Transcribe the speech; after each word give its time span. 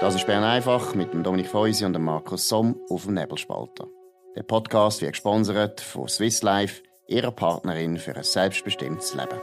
Das 0.00 0.14
ist 0.14 0.26
Bern 0.26 0.44
einfach 0.44 0.94
mit 0.94 1.12
dem 1.12 1.22
Dominik 1.22 1.48
Feusi 1.48 1.84
und 1.84 1.92
dem 1.92 2.04
Markus 2.04 2.48
Somm 2.48 2.80
auf 2.88 3.04
dem 3.04 3.12
Nebelspalter. 3.12 3.86
Der 4.34 4.44
Podcast 4.44 5.02
wird 5.02 5.12
gesponsert 5.12 5.82
von 5.82 6.08
Swiss 6.08 6.42
Life, 6.42 6.82
ihrer 7.06 7.30
Partnerin 7.30 7.98
für 7.98 8.16
ein 8.16 8.24
selbstbestimmtes 8.24 9.14
Leben. 9.14 9.38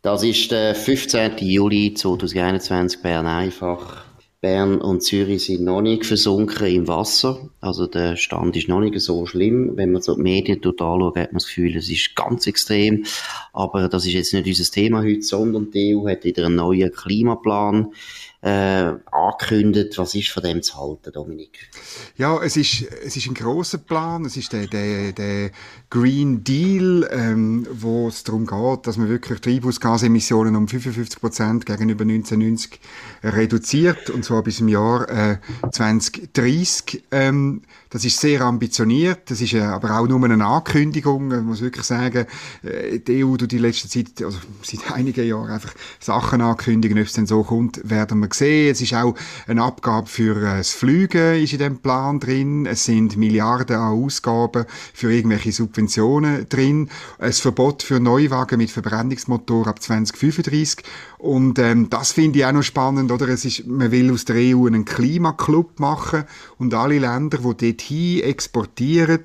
Das 0.00 0.22
ist 0.22 0.50
der 0.50 0.74
15. 0.74 1.36
Juli 1.40 1.92
2021 1.92 3.02
Bern 3.02 3.26
einfach. 3.26 4.06
Bern 4.40 4.80
und 4.80 5.02
Zürich 5.02 5.44
sind 5.44 5.62
noch 5.62 5.82
nicht 5.82 6.06
versunken 6.06 6.66
im 6.68 6.88
Wasser. 6.88 7.50
Also 7.60 7.86
der 7.86 8.16
Stand 8.16 8.56
ist 8.56 8.68
noch 8.68 8.80
nicht 8.80 8.98
so 9.00 9.26
schlimm. 9.26 9.72
Wenn 9.76 9.92
man 9.92 10.02
so 10.02 10.14
die 10.14 10.22
Medien 10.22 10.62
total 10.62 10.94
anschaut, 10.94 11.16
hat 11.16 11.32
man 11.32 11.38
das 11.38 11.46
Gefühl, 11.46 11.76
es 11.76 11.90
ist 11.90 12.14
ganz 12.14 12.46
extrem. 12.46 13.04
Aber 13.52 13.88
das 13.88 14.06
ist 14.06 14.12
jetzt 14.12 14.32
nicht 14.32 14.46
unser 14.46 14.70
Thema 14.70 15.02
heute, 15.02 15.22
sondern 15.22 15.70
die 15.70 15.96
EU 15.96 16.08
hat 16.08 16.24
wieder 16.24 16.46
einen 16.46 16.56
neuen 16.56 16.92
Klimaplan 16.92 17.92
äh, 18.40 18.92
angekündigt. 19.10 19.98
Was 19.98 20.14
ist 20.14 20.28
von 20.28 20.42
dem 20.44 20.62
zu 20.62 20.76
halten, 20.76 21.12
Dominik? 21.12 21.68
Ja, 22.16 22.40
es 22.40 22.56
ist, 22.56 22.82
es 23.04 23.16
ist 23.16 23.26
ein 23.26 23.34
großer 23.34 23.78
Plan. 23.78 24.24
Es 24.24 24.36
ist 24.36 24.52
der, 24.52 24.68
der, 24.68 25.12
der 25.12 25.50
Green 25.90 26.44
Deal, 26.44 27.08
ähm, 27.10 27.66
wo 27.72 28.06
es 28.06 28.22
darum 28.22 28.46
geht, 28.46 28.86
dass 28.86 28.96
man 28.96 29.08
wirklich 29.08 29.40
Treibhausgasemissionen 29.40 30.54
um 30.54 30.68
55 30.68 31.20
Prozent 31.20 31.66
gegenüber 31.66 32.02
1990 32.02 32.78
reduziert, 33.24 34.10
und 34.10 34.24
zwar 34.24 34.44
bis 34.44 34.60
im 34.60 34.68
Jahr 34.68 35.08
äh, 35.08 35.38
2030. 35.72 37.02
Ähm, 37.10 37.47
um, 37.48 37.62
das 37.90 38.04
ist 38.04 38.20
sehr 38.20 38.42
ambitioniert. 38.42 39.30
Das 39.30 39.40
ist 39.40 39.54
äh, 39.54 39.60
aber 39.60 39.98
auch 39.98 40.06
nur 40.06 40.22
eine 40.22 40.44
Ankündigung. 40.44 41.28
Man 41.28 41.46
muss 41.46 41.60
wirklich 41.60 41.84
sagen, 41.84 42.26
äh, 42.62 42.98
die 42.98 43.24
EU 43.24 43.36
tut 43.36 43.52
die 43.52 43.58
letzte 43.58 43.88
Zeit, 43.88 44.22
also 44.22 44.38
seit 44.62 44.92
einigen 44.92 45.26
Jahren 45.26 45.50
einfach 45.50 45.72
Sachen 45.98 46.40
ankündigen. 46.40 46.98
Ob 46.98 47.06
es 47.06 47.14
denn 47.14 47.26
so 47.26 47.42
kommt, 47.42 47.80
werden 47.88 48.20
wir 48.20 48.28
sehen. 48.32 48.72
Es 48.72 48.80
ist 48.80 48.94
auch 48.94 49.14
eine 49.46 49.62
Abgabe 49.62 50.06
für 50.06 50.36
äh, 50.36 50.58
das 50.58 50.72
Flügen 50.72 51.42
ist 51.42 51.52
in 51.52 51.60
dem 51.60 51.78
Plan 51.78 52.20
drin. 52.20 52.66
Es 52.66 52.84
sind 52.84 53.16
Milliarden 53.16 53.76
an 53.76 53.94
Ausgaben 53.94 54.66
für 54.92 55.12
irgendwelche 55.12 55.52
Subventionen 55.52 56.48
drin. 56.48 56.90
Ein 57.18 57.32
Verbot 57.32 57.82
für 57.82 58.00
Neuwagen 58.00 58.58
mit 58.58 58.70
Verbrennungsmotor 58.70 59.66
ab 59.66 59.82
2035. 59.82 60.84
Und 61.18 61.58
ähm, 61.58 61.90
das 61.90 62.12
finde 62.12 62.38
ich 62.38 62.44
auch 62.44 62.52
noch 62.52 62.62
spannend, 62.62 63.10
oder? 63.10 63.28
Es 63.28 63.44
ist, 63.44 63.66
man 63.66 63.90
will 63.90 64.12
aus 64.12 64.24
der 64.24 64.36
EU 64.36 64.66
einen 64.66 64.84
Klimaclub 64.84 65.80
machen 65.80 66.24
und 66.58 66.74
alle 66.74 66.98
Länder, 66.98 67.38
die 67.54 67.77
dorthin 67.78 68.22
exportieren, 68.22 69.22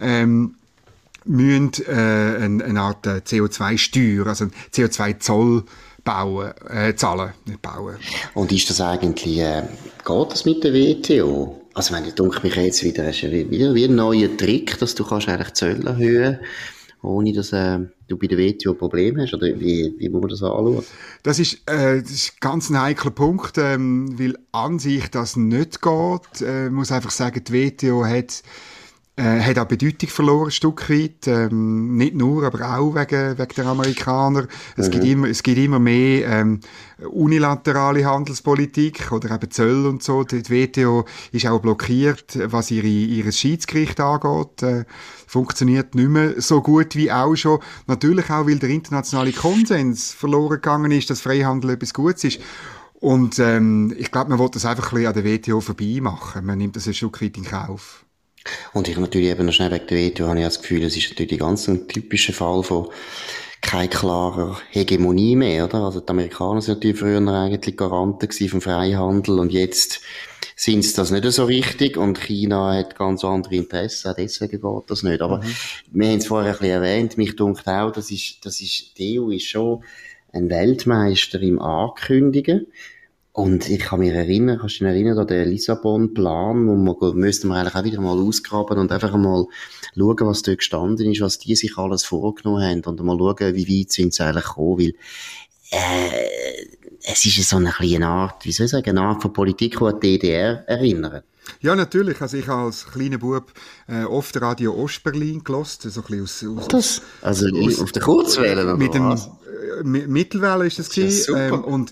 ähm, 0.00 0.54
müssen 1.24 1.72
äh, 1.86 1.92
eine, 1.92 2.64
eine 2.64 2.80
Art 2.80 3.06
äh, 3.06 3.22
CO2-Steuer, 3.24 4.26
also 4.26 4.46
CO2-Zoll 4.72 5.64
bauen, 6.04 6.52
äh, 6.68 6.94
zahlen, 6.94 7.32
nicht 7.46 7.62
bauen. 7.62 7.96
Und 8.34 8.52
ist 8.52 8.68
das 8.68 8.80
eigentlich, 8.80 9.38
äh, 9.38 9.62
geht 10.04 10.32
das 10.32 10.44
mit 10.44 10.62
der 10.62 10.74
WTO? 10.74 11.60
Also 11.72 11.94
wenn 11.94 12.04
ich 12.04 12.14
denke 12.14 12.40
mich 12.42 12.54
jetzt 12.54 12.84
wieder, 12.84 13.08
ist 13.08 13.22
wieder 13.22 13.74
wie 13.74 13.84
ein 13.84 13.94
neuer 13.96 14.36
Trick, 14.36 14.78
dass 14.78 14.94
du 14.94 15.04
kannst 15.04 15.28
eigentlich 15.28 15.54
Zölle 15.54 15.88
erhöhen 15.90 16.38
ohne 17.04 17.32
dass 17.32 17.52
äh, 17.52 17.80
du 18.08 18.16
bei 18.16 18.26
der 18.26 18.38
WTO 18.38 18.74
Probleme 18.74 19.22
hast? 19.22 19.34
Oder 19.34 19.48
wie, 19.60 19.94
wie 19.98 20.08
muss 20.08 20.20
man 20.20 20.30
das 20.30 20.42
anschauen? 20.42 20.84
Das 21.22 21.38
ist, 21.38 21.68
äh, 21.70 22.00
das 22.00 22.10
ist 22.10 22.40
ganz 22.40 22.70
ein 22.70 22.80
heikler 22.80 23.10
Punkt, 23.10 23.58
ähm, 23.58 24.18
weil 24.18 24.36
an 24.52 24.78
sich 24.78 25.08
das 25.10 25.36
nicht 25.36 25.82
geht. 25.82 26.40
Äh, 26.40 26.70
muss 26.70 26.92
einfach 26.92 27.10
sagen, 27.10 27.42
die 27.44 27.52
WTO 27.52 28.04
hat 28.04 28.42
äh, 29.16 29.40
hat 29.40 29.58
auch 29.58 29.66
Bedeutung 29.66 30.08
verloren, 30.08 30.48
ein 30.48 30.50
Stück 30.50 30.90
weit. 30.90 31.28
Ähm, 31.28 31.96
nicht 31.96 32.14
nur, 32.14 32.44
aber 32.44 32.76
auch 32.76 32.94
wegen, 32.94 33.38
wegen 33.38 33.54
der 33.56 33.66
Amerikaner. 33.66 34.48
Es, 34.76 34.88
mhm. 34.88 34.90
gibt 34.90 35.04
immer, 35.04 35.28
es 35.28 35.42
gibt 35.42 35.58
immer 35.58 35.78
mehr 35.78 36.28
ähm, 36.28 36.60
unilaterale 36.98 38.04
Handelspolitik 38.04 39.12
oder 39.12 39.30
eben 39.30 39.50
Zölle 39.50 39.88
und 39.88 40.02
so. 40.02 40.24
Die 40.24 40.42
WTO 40.48 41.04
ist 41.30 41.46
auch 41.46 41.60
blockiert, 41.60 42.38
was 42.50 42.72
ihre, 42.72 42.88
ihr 42.88 43.30
Schiedsgericht 43.30 44.00
angeht. 44.00 44.62
Äh, 44.62 44.84
funktioniert 45.26 45.94
nicht 45.94 46.08
mehr 46.08 46.40
so 46.40 46.60
gut 46.60 46.96
wie 46.96 47.12
auch 47.12 47.36
schon. 47.36 47.60
Natürlich 47.86 48.30
auch, 48.30 48.46
weil 48.46 48.58
der 48.58 48.70
internationale 48.70 49.32
Konsens 49.32 50.12
verloren 50.12 50.56
gegangen 50.56 50.90
ist, 50.90 51.10
dass 51.10 51.20
Freihandel 51.20 51.70
etwas 51.70 51.94
Gutes 51.94 52.24
ist. 52.24 52.40
Und 52.94 53.38
ähm, 53.38 53.94
ich 53.96 54.10
glaube, 54.10 54.30
man 54.30 54.38
will 54.38 54.48
das 54.50 54.64
einfach 54.64 54.92
ein 54.92 54.96
bisschen 54.96 55.14
an 55.14 55.22
der 55.22 55.24
WTO 55.24 55.60
vorbei 55.60 55.98
machen. 56.00 56.46
Man 56.46 56.58
nimmt 56.58 56.74
das 56.74 56.86
ein 56.86 56.94
Stück 56.94 57.22
weit 57.22 57.36
in 57.36 57.44
Kauf. 57.44 58.04
Und 58.72 58.88
ich 58.88 58.96
natürlich 58.96 59.28
eben 59.28 59.46
noch 59.46 59.52
schnell 59.52 59.70
wegen 59.70 59.86
der 59.86 59.98
WTO 59.98 60.28
habe 60.28 60.38
ich 60.38 60.44
das 60.44 60.60
Gefühl, 60.60 60.82
es 60.82 60.96
ist 60.96 61.10
natürlich 61.10 61.38
ganz 61.38 61.68
ein 61.68 61.88
typischer 61.88 62.32
Fall 62.32 62.62
von 62.62 62.88
keine 63.64 63.88
klarer 63.88 64.60
Hegemonie 64.70 65.36
mehr, 65.36 65.64
oder? 65.64 65.84
Also 65.84 66.00
die 66.00 66.08
Amerikaner 66.10 66.60
sind 66.60 66.74
natürlich 66.74 66.98
früher 66.98 67.26
eigentlich 67.26 67.76
Garanten 67.76 68.30
vom 68.48 68.60
Freihandel 68.60 69.38
und 69.38 69.52
jetzt 69.52 70.00
sind 70.56 70.82
sie 70.82 70.94
das 70.94 71.10
nicht 71.10 71.24
so 71.32 71.46
richtig 71.46 71.96
und 71.96 72.20
China 72.20 72.74
hat 72.74 72.96
ganz 72.96 73.24
andere 73.24 73.56
Interessen, 73.56 74.10
auch 74.10 74.16
deswegen 74.16 74.60
geht 74.60 74.90
das 74.90 75.02
nicht. 75.02 75.22
Aber 75.22 75.38
mhm. 75.38 75.54
wir 75.92 76.08
haben 76.08 76.18
es 76.18 76.26
vorher 76.26 76.52
ein 76.52 76.58
bisschen 76.58 76.74
erwähnt, 76.74 77.18
mich 77.18 77.36
dunkt 77.36 77.66
auch, 77.66 77.90
das 77.90 78.10
ist, 78.10 78.44
das 78.44 78.60
ist, 78.60 78.98
die 78.98 79.18
EU 79.18 79.30
ist 79.30 79.48
schon 79.48 79.82
ein 80.32 80.50
Weltmeister 80.50 81.40
im 81.40 81.60
Ankündigen. 81.60 82.66
Und 83.34 83.68
ich 83.68 83.80
kann 83.80 83.98
mich 83.98 84.12
erinnern, 84.12 84.58
kannst 84.60 84.76
du 84.76 84.84
dich 84.84 84.92
erinnern 84.92 85.18
an 85.18 85.26
den 85.26 85.48
Lissabon-Plan, 85.48 86.68
wo 86.68 86.76
man, 86.76 87.16
müssten 87.16 87.48
wir 87.48 87.56
eigentlich 87.56 87.74
auch 87.74 87.82
wieder 87.82 88.00
mal 88.00 88.16
ausgraben 88.16 88.78
und 88.78 88.92
einfach 88.92 89.16
mal 89.16 89.46
schauen, 89.96 90.16
was 90.20 90.42
dort 90.42 90.58
gestanden 90.58 91.10
ist, 91.10 91.20
was 91.20 91.40
die 91.40 91.56
sich 91.56 91.76
alles 91.76 92.04
vorgenommen 92.04 92.62
haben 92.62 92.84
und 92.84 93.02
mal 93.02 93.18
schauen, 93.18 93.56
wie 93.56 93.80
weit 93.80 93.90
sind 93.90 94.14
sie 94.14 94.22
eigentlich 94.22 94.44
gekommen, 94.44 94.78
weil, 94.78 94.94
äh, 95.70 96.68
es 97.10 97.26
ist 97.26 97.48
so 97.48 97.56
eine 97.56 97.72
kleine 97.72 98.06
Art, 98.06 98.44
wie 98.44 98.52
soll 98.52 98.66
ich 98.66 98.70
sagen, 98.70 98.90
eine 98.90 99.00
Art 99.00 99.20
von 99.20 99.32
Politik, 99.32 99.78
die 99.80 99.84
an 99.84 99.98
die 99.98 100.16
DDR 100.16 100.68
erinnert. 100.68 101.24
Ja, 101.60 101.74
natürlich. 101.74 102.20
Also 102.20 102.36
ich 102.36 102.46
habe 102.46 102.66
als 102.66 102.86
kleiner 102.86 103.18
Bub 103.18 103.52
äh, 103.88 104.04
oft 104.04 104.40
Radio 104.40 104.74
Ostberlin 104.74 105.42
gelost, 105.42 105.82
so 105.82 106.02
ein 106.02 106.22
bisschen 106.22 106.54
aus, 106.54 106.62
aus 106.62 106.68
das, 106.68 107.02
also 107.20 107.48
aus, 107.48 107.80
auf 107.80 107.90
der 107.90 108.02
Kurzwelle 108.02 108.62
oder 108.62 108.76
mit 108.76 108.94
dem 108.94 109.10
äh, 109.10 109.82
Mittelwelle 109.82 110.66
ist 110.66 110.78
das, 110.78 110.88
das 110.88 110.98
ist 110.98 111.28
ähm, 111.28 111.64
und 111.64 111.90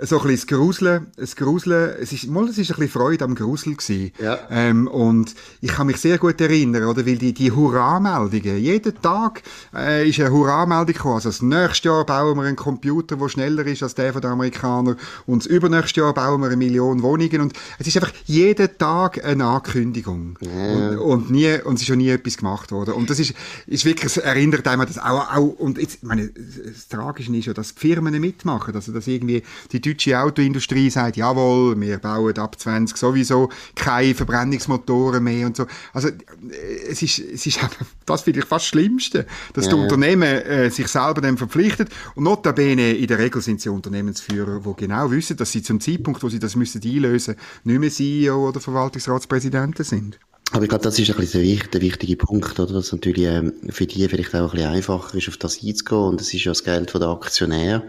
so 0.00 0.20
ein 0.20 0.28
bisschen 0.28 0.36
das 0.36 0.46
Gruseln, 0.46 1.06
das 1.16 1.36
Gruseln, 1.36 1.94
es 2.00 2.12
ist, 2.12 2.28
mal, 2.28 2.48
es 2.48 2.58
ist 2.58 2.70
ein 2.70 2.76
bisschen 2.76 2.88
Freude 2.88 3.24
am 3.24 3.34
Grusel 3.34 3.74
gewesen. 3.74 4.12
Ja. 4.22 4.38
Ähm, 4.50 4.86
und 4.86 5.34
ich 5.60 5.72
kann 5.72 5.88
mich 5.88 5.96
sehr 5.96 6.18
gut 6.18 6.40
erinnern, 6.40 6.84
oder, 6.84 7.04
weil 7.04 7.16
die, 7.16 7.32
die 7.32 7.50
Hurra-Meldungen, 7.50 8.58
jeden 8.58 9.00
Tag, 9.02 9.42
äh, 9.74 10.08
ist 10.08 10.20
eine 10.20 10.30
Hurra-Meldung 10.30 10.94
gekommen. 10.94 11.14
Also 11.16 11.30
das 11.30 11.42
nächste 11.42 11.88
Jahr 11.88 12.06
bauen 12.06 12.36
wir 12.36 12.44
einen 12.44 12.56
Computer, 12.56 13.16
der 13.16 13.28
schneller 13.28 13.66
ist 13.66 13.82
als 13.82 13.94
der 13.94 14.12
von 14.12 14.22
den 14.22 14.30
Amerikanern 14.30 14.96
und 15.26 15.44
das 15.44 15.46
übernächste 15.46 16.00
Jahr 16.00 16.14
bauen 16.14 16.40
wir 16.40 16.46
eine 16.46 16.56
Million 16.56 17.02
Wohnungen 17.02 17.40
und 17.40 17.52
es 17.78 17.86
ist 17.88 17.96
einfach 17.96 18.12
jeden 18.26 18.78
Tag 18.78 19.24
eine 19.24 19.46
Ankündigung. 19.46 20.38
Ja. 20.40 20.90
Und, 20.90 20.98
und 20.98 21.30
nie, 21.30 21.60
und 21.62 21.74
es 21.74 21.82
ist 21.82 21.88
schon 21.88 21.98
nie 21.98 22.10
etwas 22.10 22.36
gemacht 22.36 22.70
worden. 22.70 22.94
Und 22.94 23.10
das 23.10 23.18
ist, 23.18 23.34
ist 23.66 23.84
wirklich, 23.84 24.06
es 24.06 24.16
erinnert 24.16 24.66
einem 24.68 24.86
das 24.86 24.98
auch, 24.98 25.34
auch 25.34 25.58
und 25.58 25.78
jetzt, 25.78 25.96
ich 25.96 26.08
meine, 26.08 26.28
das 26.28 26.86
Tragische 26.88 27.34
ist 27.34 27.46
ja, 27.46 27.52
dass 27.52 27.74
die 27.74 27.80
Firmen 27.80 28.18
mitmachen, 28.20 28.74
also 28.74 28.92
dass 28.92 29.06
irgendwie 29.06 29.42
die 29.72 29.87
deutsche 29.88 30.18
Autoindustrie 30.18 30.90
sagt, 30.90 31.16
jawohl, 31.16 31.80
wir 31.80 31.98
bauen 31.98 32.36
ab 32.38 32.58
20 32.58 32.96
sowieso 32.96 33.48
keine 33.74 34.14
Verbrennungsmotoren 34.14 35.22
mehr 35.22 35.46
und 35.46 35.56
so. 35.56 35.66
Also, 35.92 36.08
äh, 36.08 36.88
es 36.88 37.02
ist, 37.02 37.18
es 37.18 37.46
ist 37.46 37.60
das 38.06 38.22
finde 38.22 38.40
ich 38.40 38.46
fast 38.46 38.64
das 38.64 38.68
Schlimmste, 38.68 39.26
dass 39.54 39.66
ja. 39.66 39.72
die 39.72 39.78
Unternehmen 39.78 40.22
äh, 40.22 40.70
sich 40.70 40.88
selber 40.88 41.20
dem 41.20 41.36
verpflichtet 41.36 41.88
und 42.14 42.24
notabene 42.24 42.92
in 42.92 43.06
der 43.06 43.18
Regel 43.18 43.40
sind 43.40 43.60
sie 43.60 43.68
Unternehmensführer, 43.68 44.60
die 44.60 44.74
genau 44.76 45.10
wissen, 45.10 45.36
dass 45.36 45.52
sie 45.52 45.62
zum 45.62 45.80
Zeitpunkt, 45.80 46.22
wo 46.22 46.28
sie 46.28 46.38
das 46.38 46.56
müssen 46.56 46.82
einlösen, 46.84 47.36
nicht 47.64 47.78
mehr 47.78 47.90
CEO 47.90 48.48
oder 48.48 48.60
Verwaltungsratspräsidenten 48.60 49.84
sind. 49.84 50.18
Aber 50.52 50.62
ich 50.62 50.70
glaube, 50.70 50.84
das 50.84 50.98
ist 50.98 51.10
ein 51.10 51.16
bisschen 51.16 51.42
der, 51.44 51.66
der 51.68 51.80
wichtige 51.82 52.16
Punkt, 52.16 52.58
oder? 52.58 52.72
Dass 52.72 52.92
natürlich 52.92 53.24
ähm, 53.24 53.52
für 53.68 53.86
die 53.86 54.08
vielleicht 54.08 54.34
auch 54.34 54.44
ein 54.44 54.50
bisschen 54.50 54.70
einfacher 54.70 55.14
ist, 55.14 55.28
auf 55.28 55.36
das 55.36 55.62
einzugehen. 55.62 56.00
Und 56.00 56.20
das 56.20 56.32
ist 56.32 56.44
ja 56.44 56.52
das 56.52 56.64
Geld 56.64 56.94
der 56.94 57.02
Aktionäre 57.02 57.82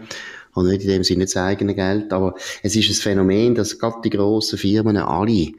und 0.54 0.68
nicht 0.68 0.82
in 0.82 0.88
dem 0.88 1.04
Sinne 1.04 1.24
das 1.24 1.36
eigene 1.36 1.74
Geld. 1.74 2.12
Aber 2.12 2.34
es 2.62 2.76
ist 2.76 2.88
ein 2.88 2.94
Phänomen, 2.94 3.54
dass 3.54 3.78
gerade 3.78 4.00
die 4.04 4.10
grossen 4.10 4.58
Firmen 4.58 4.96
alle 4.96 5.52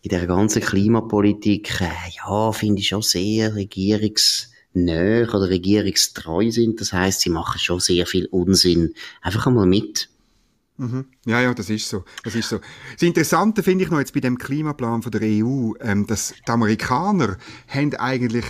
in 0.00 0.10
der 0.10 0.26
ganzen 0.26 0.62
Klimapolitik, 0.62 1.80
äh, 1.80 1.88
ja, 2.16 2.52
finde 2.52 2.80
ich 2.80 2.88
schon 2.88 3.02
sehr 3.02 3.54
regierungsnäher 3.54 5.28
oder 5.34 5.48
regierungstreu 5.48 6.50
sind. 6.50 6.80
Das 6.80 6.92
heißt, 6.92 7.20
sie 7.20 7.30
machen 7.30 7.58
schon 7.58 7.80
sehr 7.80 8.06
viel 8.06 8.26
Unsinn. 8.26 8.94
Einfach 9.20 9.46
einmal 9.46 9.66
mit. 9.66 10.08
Mhm. 10.76 11.06
Ja, 11.26 11.40
ja, 11.40 11.52
das 11.52 11.70
ist 11.70 11.88
so. 11.88 12.04
Das 12.22 12.36
ist 12.36 12.48
so. 12.48 12.60
Das 12.92 13.02
Interessante 13.02 13.64
finde 13.64 13.84
ich 13.84 13.90
noch 13.90 13.98
jetzt 13.98 14.14
bei 14.14 14.20
dem 14.20 14.38
Klimaplan 14.38 15.02
von 15.02 15.10
der 15.10 15.22
EU, 15.22 15.72
ähm, 15.80 16.06
dass 16.06 16.34
die 16.46 16.50
Amerikaner 16.50 17.36
haben 17.66 17.94
eigentlich 17.96 18.44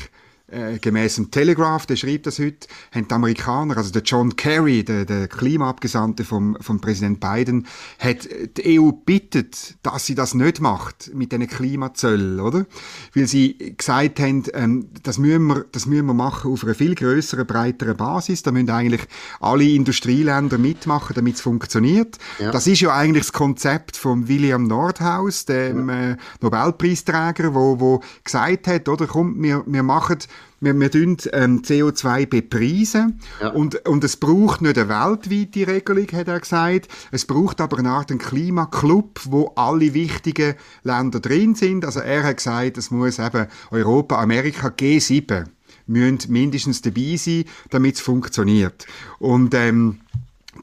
äh, 0.51 0.79
gemäß 0.79 1.17
dem 1.17 1.31
Telegraph, 1.31 1.87
der 1.87 1.97
schreibt 1.97 2.27
das 2.27 2.39
heute, 2.39 2.69
haben 2.93 3.07
die 3.07 3.15
Amerikaner, 3.15 3.77
also 3.77 3.91
der 3.93 4.03
John 4.03 4.35
Kerry, 4.37 4.83
der, 4.83 5.05
der 5.05 5.29
Klimaabgesandte 5.29 6.25
vom, 6.25 6.57
vom 6.61 6.81
Präsident 6.81 7.21
Biden, 7.21 7.67
hat 7.99 8.29
die 8.57 8.81
EU 8.81 8.93
bittet, 8.93 9.77
dass 9.83 10.07
sie 10.07 10.15
das 10.15 10.35
nicht 10.35 10.61
macht 10.61 11.11
mit 11.15 11.33
diesen 11.33 11.47
Klimazöllen, 11.47 12.41
oder? 12.41 12.67
Weil 13.15 13.27
sie 13.27 13.75
gesagt 13.77 14.21
haben, 14.21 14.45
ähm, 14.55 14.89
das 15.03 15.19
müssen 15.19 15.47
wir, 15.47 15.65
das 15.73 15.87
müssen 15.87 16.07
wir 16.07 16.15
machen 16.15 16.51
auf 16.51 16.65
einer 16.65 16.75
viel 16.75 16.95
größeren, 16.95 17.47
breiteren 17.47 17.97
Basis. 17.97 18.43
Da 18.43 18.51
müssen 18.51 18.71
eigentlich 18.71 19.03
alle 19.41 19.65
Industrieländer 19.65 20.59
mitmachen, 20.59 21.15
damit 21.15 21.37
es 21.37 21.41
funktioniert. 21.41 22.17
Ja. 22.39 22.51
Das 22.51 22.67
ist 22.67 22.81
ja 22.81 22.95
eigentlich 22.95 23.25
das 23.25 23.33
Konzept 23.33 23.97
von 23.97 24.29
William 24.29 24.65
Nordhaus, 24.65 25.45
dem 25.45 25.89
ja. 25.89 26.13
äh, 26.13 26.17
Nobelpreisträger, 26.41 27.55
wo, 27.55 27.81
wo 27.81 28.03
gesagt 28.25 28.67
hat, 28.67 28.89
oder, 28.89 29.07
komm, 29.07 29.43
wir, 29.43 29.63
wir 29.67 29.83
machen 29.83 30.19
wir, 30.61 30.79
wir 30.79 30.91
tun, 30.91 31.17
ähm, 31.33 31.63
CO2 31.63 32.27
bepreisen 32.27 33.21
ja. 33.41 33.49
und, 33.51 33.87
und 33.87 34.03
es 34.03 34.17
braucht 34.17 34.61
nicht 34.61 34.79
eine 34.79 34.89
weltweite 34.89 35.71
Regelung, 35.71 36.07
hat 36.13 36.29
er 36.29 36.41
gesagt. 36.41 36.89
Es 37.13 37.25
braucht 37.25 37.61
aber 37.61 37.79
eine 37.79 37.91
Art 37.91 38.17
Klimaclub, 38.19 39.21
wo 39.25 39.53
alle 39.55 39.95
wichtigen 39.95 40.55
Länder 40.83 41.21
drin 41.21 41.55
sind. 41.55 41.85
Also 41.85 42.01
er 42.01 42.25
hat 42.25 42.39
gesagt, 42.39 42.77
es 42.77 42.91
muss 42.91 43.19
eben 43.19 43.47
Europa, 43.71 44.21
Amerika, 44.21 44.69
G7 44.69 45.47
müssen 45.87 46.33
mindestens 46.33 46.83
dabei 46.83 47.17
sein, 47.17 47.45
damit 47.71 47.97
es 47.97 48.01
funktioniert. 48.01 48.87
Und 49.19 49.55
ähm, 49.55 50.01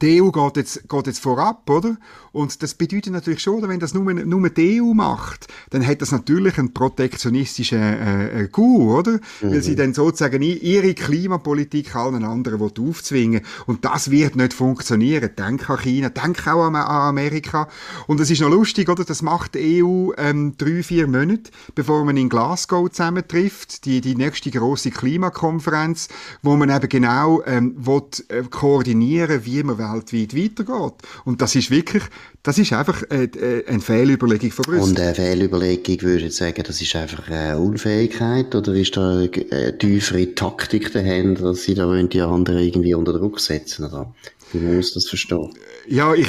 die 0.02 0.20
EU 0.20 0.30
geht 0.30 0.56
jetzt, 0.56 0.88
geht 0.88 1.06
jetzt 1.06 1.20
vorab, 1.20 1.68
oder? 1.70 1.96
Und 2.32 2.62
das 2.62 2.74
bedeutet 2.74 3.12
natürlich 3.12 3.40
schon, 3.40 3.66
wenn 3.66 3.80
das 3.80 3.94
nur, 3.94 4.12
nur 4.12 4.50
die 4.50 4.82
EU 4.82 4.92
macht, 4.92 5.46
dann 5.70 5.86
hat 5.86 6.02
das 6.02 6.12
natürlich 6.12 6.58
einen 6.58 6.74
protektionistischen 6.74 7.80
äh, 7.80 8.42
äh, 8.42 8.48
Coup, 8.48 8.98
oder? 8.98 9.12
Mhm. 9.12 9.52
Weil 9.52 9.62
sie 9.62 9.74
dann 9.74 9.94
sozusagen 9.94 10.42
ihre 10.42 10.92
Klimapolitik 10.92 11.96
allen 11.96 12.24
anderen 12.24 12.60
aufzwingen 12.60 13.40
Und 13.64 13.84
das 13.86 14.10
wird 14.10 14.36
nicht 14.36 14.52
funktionieren. 14.52 15.30
Denk 15.36 15.70
an 15.70 15.78
China, 15.78 16.10
denk 16.10 16.46
auch 16.46 16.64
an, 16.64 16.76
Amerika. 16.76 17.68
Und 18.06 18.20
es 18.20 18.30
ist 18.30 18.42
noch 18.42 18.50
lustig, 18.50 18.90
oder? 18.90 19.04
Das 19.04 19.22
macht 19.22 19.54
die 19.54 19.82
EU 19.82 20.12
ähm, 20.18 20.54
drei, 20.58 20.82
vier 20.82 21.06
Monate, 21.06 21.50
bevor 21.74 22.04
man 22.04 22.18
in 22.18 22.28
Glasgow 22.28 22.90
zusammentrifft, 22.90 23.86
die, 23.86 24.02
die 24.02 24.14
nächste 24.14 24.50
große 24.50 24.90
Klimakonferenz, 24.90 26.08
wo 26.42 26.56
man 26.56 26.68
eben 26.68 26.88
genau 26.88 27.42
ähm, 27.46 27.74
will, 27.78 28.02
äh, 28.28 28.42
koordinieren, 28.42 29.46
wie 29.46 29.62
man 29.62 29.78
weltweit 29.92 30.36
weitergeht. 30.36 30.94
Und 31.24 31.42
das 31.42 31.54
ist 31.54 31.70
wirklich 31.70 32.04
das 32.46 32.58
ist 32.58 32.72
einfach 32.72 33.02
äh, 33.10 33.24
äh, 33.24 33.66
eine 33.66 33.80
Fehlüberlegung 33.80 34.52
von 34.52 34.62
Brüssel. 34.62 34.90
Und 34.90 35.00
eine 35.00 35.16
Fehlüberlegung, 35.16 36.00
würde 36.02 36.26
ich 36.26 36.36
sagen, 36.36 36.62
das 36.64 36.80
ist 36.80 36.94
einfach 36.94 37.28
eine 37.28 37.58
Unfähigkeit 37.58 38.54
oder 38.54 38.72
ist 38.72 38.96
da 38.96 39.18
eine 39.18 39.78
tiefere 39.78 40.32
Taktik 40.32 40.92
dahinter, 40.92 41.42
dass 41.42 41.64
sie 41.64 41.74
da 41.74 42.00
die 42.00 42.20
anderen 42.20 42.60
irgendwie 42.60 42.94
unter 42.94 43.14
Druck 43.14 43.40
setzen? 43.40 43.86
Oder? 43.86 44.14
Wie 44.52 44.60
muss 44.60 44.94
das 44.94 45.08
verstehen? 45.08 45.50
Ja, 45.88 46.14
ich, 46.14 46.28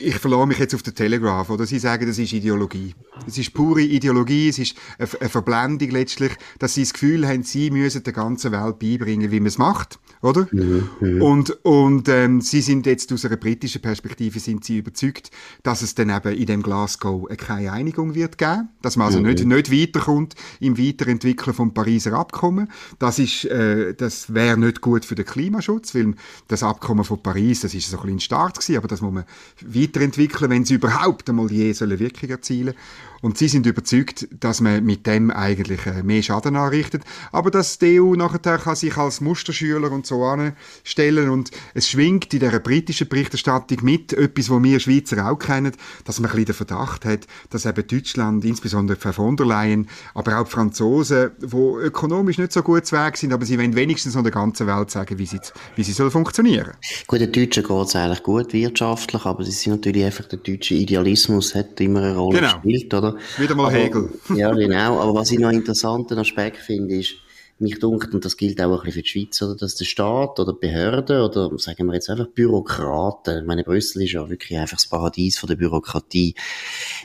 ich 0.00 0.16
verlasse 0.16 0.46
mich 0.46 0.58
jetzt 0.58 0.74
auf 0.74 0.82
den 0.82 0.96
Telegraph, 0.96 1.48
oder? 1.48 1.64
Sie 1.64 1.78
sagen, 1.78 2.08
das 2.08 2.18
ist 2.18 2.32
Ideologie. 2.32 2.94
Es 3.26 3.38
ist 3.38 3.54
pure 3.54 3.82
Ideologie, 3.82 4.48
es 4.48 4.58
ist 4.58 4.76
eine 4.98 5.28
Verblendung 5.28 5.90
letztlich, 5.90 6.32
dass 6.58 6.74
sie 6.74 6.82
das 6.82 6.92
Gefühl 6.92 7.26
haben, 7.26 7.42
sie 7.42 7.70
müssen 7.70 8.02
der 8.02 8.12
ganzen 8.12 8.52
Welt 8.52 8.78
beibringen, 8.78 9.30
wie 9.30 9.40
man 9.40 9.48
es 9.48 9.58
macht, 9.58 9.98
oder? 10.22 10.48
Mhm, 10.50 10.88
mhm, 11.00 11.22
und 11.22 11.50
und 11.64 12.08
ähm, 12.08 12.40
sie 12.40 12.60
sind 12.60 12.86
jetzt 12.86 13.12
aus 13.12 13.24
einer 13.24 13.36
britischen 13.36 13.82
Perspektive 13.82 14.40
sind 14.40 14.64
sie 14.64 14.78
überzeugt, 14.78 15.30
dass 15.62 15.82
es 15.82 15.94
dann 15.94 16.10
eben 16.10 16.32
in 16.32 16.46
dem 16.46 16.62
Glasgow 16.62 17.28
keine 17.36 17.72
Einigung 17.72 18.14
wird 18.14 18.38
geben, 18.38 18.68
dass 18.82 18.96
man 18.96 19.06
also 19.06 19.20
mhm. 19.20 19.26
nicht, 19.26 19.44
nicht 19.44 19.72
weiterkommt 19.72 20.34
im 20.60 20.78
Weiterentwickeln 20.78 21.54
vom 21.54 21.74
Pariser 21.74 22.14
Abkommen. 22.14 22.70
Das 22.98 23.18
ist, 23.18 23.44
äh, 23.46 23.94
das 23.94 24.32
wäre 24.32 24.56
nicht 24.56 24.80
gut 24.80 25.04
für 25.04 25.14
den 25.14 25.26
Klimaschutz, 25.26 25.94
weil 25.94 26.14
das 26.48 26.62
Abkommen 26.62 27.04
von 27.04 27.22
Paris, 27.22 27.60
das 27.60 27.74
ist 27.74 27.90
so 27.90 27.98
ein 27.98 28.02
bisschen 28.04 28.20
Start 28.20 28.58
gewesen, 28.58 28.76
aber 28.76 28.88
das 28.88 29.00
muss 29.00 29.12
man 29.12 29.24
weiterentwickeln, 29.64 30.50
wenn 30.50 30.64
sie 30.64 30.74
überhaupt 30.74 31.28
einmal 31.28 31.50
je 31.50 31.72
sollen 31.72 31.98
Wirkung 31.98 32.30
erzielen 32.30 32.74
und 33.22 33.38
sie 33.38 33.48
sind 33.48 33.66
überzeugt, 33.66 34.28
dass 34.40 34.60
man 34.60 34.84
mit 34.84 35.06
dem 35.06 35.30
eigentlich 35.30 35.86
äh, 35.86 36.02
mehr 36.02 36.22
Schaden 36.22 36.56
anrichtet. 36.56 37.02
Aber 37.32 37.50
dass 37.50 37.78
die 37.78 38.00
EU 38.00 38.14
nachher 38.14 38.58
kann 38.58 38.76
sich 38.76 38.96
als 38.96 39.20
Musterschüler 39.20 39.90
und 39.90 40.06
so 40.06 40.24
anstellen 40.24 41.30
und 41.30 41.50
es 41.74 41.88
schwingt 41.88 42.32
in 42.32 42.40
dieser 42.40 42.60
britischen 42.60 43.08
Berichterstattung 43.08 43.78
mit 43.82 44.12
etwas, 44.12 44.50
was 44.50 44.62
wir 44.62 44.80
Schweizer 44.80 45.30
auch 45.30 45.38
kennen, 45.38 45.72
dass 46.04 46.20
man 46.20 46.30
ein 46.30 46.36
bisschen 46.36 46.46
den 46.46 46.54
Verdacht 46.54 47.04
hat, 47.04 47.26
dass 47.50 47.66
eben 47.66 47.86
Deutschland, 47.86 48.44
insbesondere 48.44 48.96
Frau 48.96 49.12
von 49.12 49.36
der 49.36 49.46
Leyen, 49.46 49.88
aber 50.14 50.38
auch 50.38 50.44
die 50.44 50.50
Franzosen, 50.50 51.30
die 51.40 51.56
ökonomisch 51.56 52.38
nicht 52.38 52.52
so 52.52 52.62
gut 52.62 52.86
zu 52.86 52.96
Weg 52.96 53.16
sind, 53.16 53.32
aber 53.32 53.44
sie 53.44 53.58
wollen 53.58 53.74
wenigstens 53.74 54.14
noch 54.14 54.22
der 54.22 54.32
ganzen 54.32 54.66
Welt 54.66 54.90
sagen, 54.90 55.18
wie 55.18 55.26
sie, 55.26 55.40
wie 55.74 55.82
sie 55.82 55.92
soll 55.92 56.10
funktionieren. 56.10 56.72
Gut, 57.06 57.20
den 57.20 57.32
Deutschen 57.32 57.62
geht 57.62 57.86
es 57.86 57.96
eigentlich 57.96 58.22
gut 58.22 58.52
wirtschaftlich, 58.52 59.24
aber 59.24 59.44
sie 59.44 59.52
sind 59.52 59.72
natürlich 59.72 60.04
einfach, 60.04 60.24
der 60.26 60.38
deutsche 60.38 60.74
Idealismus 60.74 61.54
hat 61.54 61.80
immer 61.80 62.00
eine 62.00 62.16
Rolle 62.16 62.40
genau. 62.40 62.54
gespielt, 62.54 62.94
oder? 62.94 63.05
Oder? 63.08 63.18
Wieder 63.38 63.54
mal 63.54 63.66
aber, 63.66 63.76
Hegel. 63.76 64.10
ja, 64.36 64.52
genau. 64.52 65.00
Aber 65.00 65.14
was 65.14 65.30
ich 65.30 65.38
noch 65.38 65.48
einen 65.48 65.58
interessanten 65.58 66.18
Aspekt 66.18 66.58
finde, 66.58 66.96
ist, 66.96 67.16
mich 67.58 67.78
dunkt, 67.78 68.12
und 68.12 68.24
das 68.24 68.36
gilt 68.36 68.60
auch 68.60 68.70
ein 68.70 68.76
bisschen 68.76 68.92
für 68.92 69.02
die 69.02 69.08
Schweiz, 69.08 69.40
oder, 69.42 69.56
dass 69.56 69.76
der 69.76 69.86
Staat 69.86 70.38
oder 70.38 70.52
Behörden 70.52 71.22
oder, 71.22 71.50
sagen 71.58 71.86
wir 71.86 71.94
jetzt 71.94 72.10
einfach 72.10 72.26
Bürokraten, 72.26 73.40
ich 73.40 73.46
meine, 73.46 73.64
Brüssel 73.64 74.02
ist 74.02 74.12
ja 74.12 74.28
wirklich 74.28 74.58
einfach 74.58 74.76
das 74.76 74.86
Paradies 74.86 75.38
von 75.38 75.48
der 75.48 75.56
Bürokratie, 75.56 76.34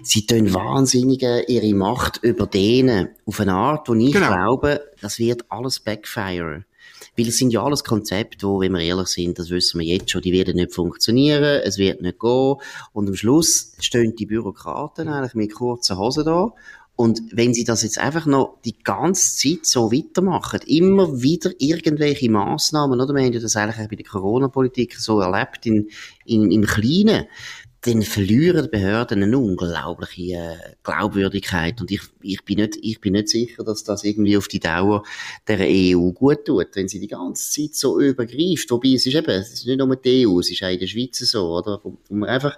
sie 0.03 0.25
tun 0.25 0.53
wahnsinnig 0.53 1.23
ihre 1.47 1.73
Macht 1.73 2.19
über 2.23 2.47
denen 2.47 3.09
auf 3.25 3.39
eine 3.39 3.53
Art, 3.53 3.87
wo 3.87 3.93
ich 3.93 4.11
genau. 4.11 4.27
glaube, 4.27 4.81
das 4.99 5.19
wird 5.19 5.45
alles 5.49 5.79
backfire. 5.79 6.65
Weil 7.17 7.27
es 7.27 7.37
sind 7.37 7.51
ja 7.51 7.63
alles 7.63 7.83
Konzepte, 7.83 8.47
wo, 8.47 8.61
wenn 8.61 8.71
wir 8.73 8.81
ehrlich 8.81 9.07
sind, 9.07 9.37
das 9.37 9.49
wissen 9.49 9.79
wir 9.79 9.87
jetzt 9.87 10.11
schon, 10.11 10.21
die 10.21 10.31
werden 10.31 10.55
nicht 10.55 10.73
funktionieren, 10.73 11.61
es 11.63 11.77
wird 11.77 12.01
nicht 12.01 12.19
gehen. 12.19 12.55
Und 12.93 13.09
am 13.09 13.15
Schluss 13.15 13.73
stehen 13.79 14.15
die 14.15 14.25
Bürokraten 14.25 15.07
eigentlich 15.07 15.33
mit 15.33 15.53
kurzen 15.53 15.97
Hosen 15.97 16.25
da 16.25 16.53
und 17.01 17.23
wenn 17.31 17.51
sie 17.51 17.63
das 17.63 17.81
jetzt 17.81 17.97
einfach 17.97 18.27
noch 18.27 18.57
die 18.63 18.77
ganze 18.77 19.35
Zeit 19.35 19.65
so 19.65 19.91
weitermachen, 19.91 20.59
immer 20.67 21.21
wieder 21.23 21.49
irgendwelche 21.57 22.29
Massnahmen, 22.29 23.01
oder? 23.01 23.15
Wir 23.15 23.23
haben 23.23 23.33
ja 23.33 23.39
das 23.39 23.55
eigentlich 23.55 23.89
bei 23.89 23.95
der 23.95 24.05
Corona-Politik 24.05 24.99
so 24.99 25.19
erlebt 25.19 25.65
in, 25.65 25.89
in, 26.25 26.51
im 26.51 26.63
Kleinen 26.63 27.25
dann 27.81 28.03
verlieren 28.03 28.69
Behörden 28.69 29.23
eine 29.23 29.37
unglaubliche 29.37 30.35
äh, 30.35 30.75
Glaubwürdigkeit. 30.83 31.81
Und 31.81 31.89
ich, 31.89 32.01
ich, 32.21 32.43
bin 32.45 32.57
nicht, 32.57 32.77
ich 32.81 33.01
bin 33.01 33.13
nicht 33.13 33.29
sicher, 33.29 33.63
dass 33.63 33.83
das 33.83 34.03
irgendwie 34.03 34.37
auf 34.37 34.47
die 34.47 34.59
Dauer 34.59 35.03
der 35.47 35.59
EU 35.61 36.11
gut 36.11 36.45
tut, 36.45 36.67
wenn 36.75 36.87
sie 36.87 36.99
die 36.99 37.07
ganze 37.07 37.51
Zeit 37.51 37.75
so 37.75 37.99
übergreift. 37.99 38.69
Wobei 38.69 38.89
es 38.89 39.07
ist 39.07 39.15
eben, 39.15 39.31
es 39.31 39.53
ist 39.53 39.65
nicht 39.65 39.79
nur 39.79 39.95
die 39.95 40.27
EU, 40.27 40.39
es 40.39 40.51
ist 40.51 40.61
auch 40.63 40.69
in 40.69 40.79
der 40.79 40.87
Schweiz 40.87 41.17
so, 41.17 41.57
oder? 41.57 41.79
Wo, 41.83 41.97
wo 42.07 42.15
man 42.15 42.29
einfach 42.29 42.57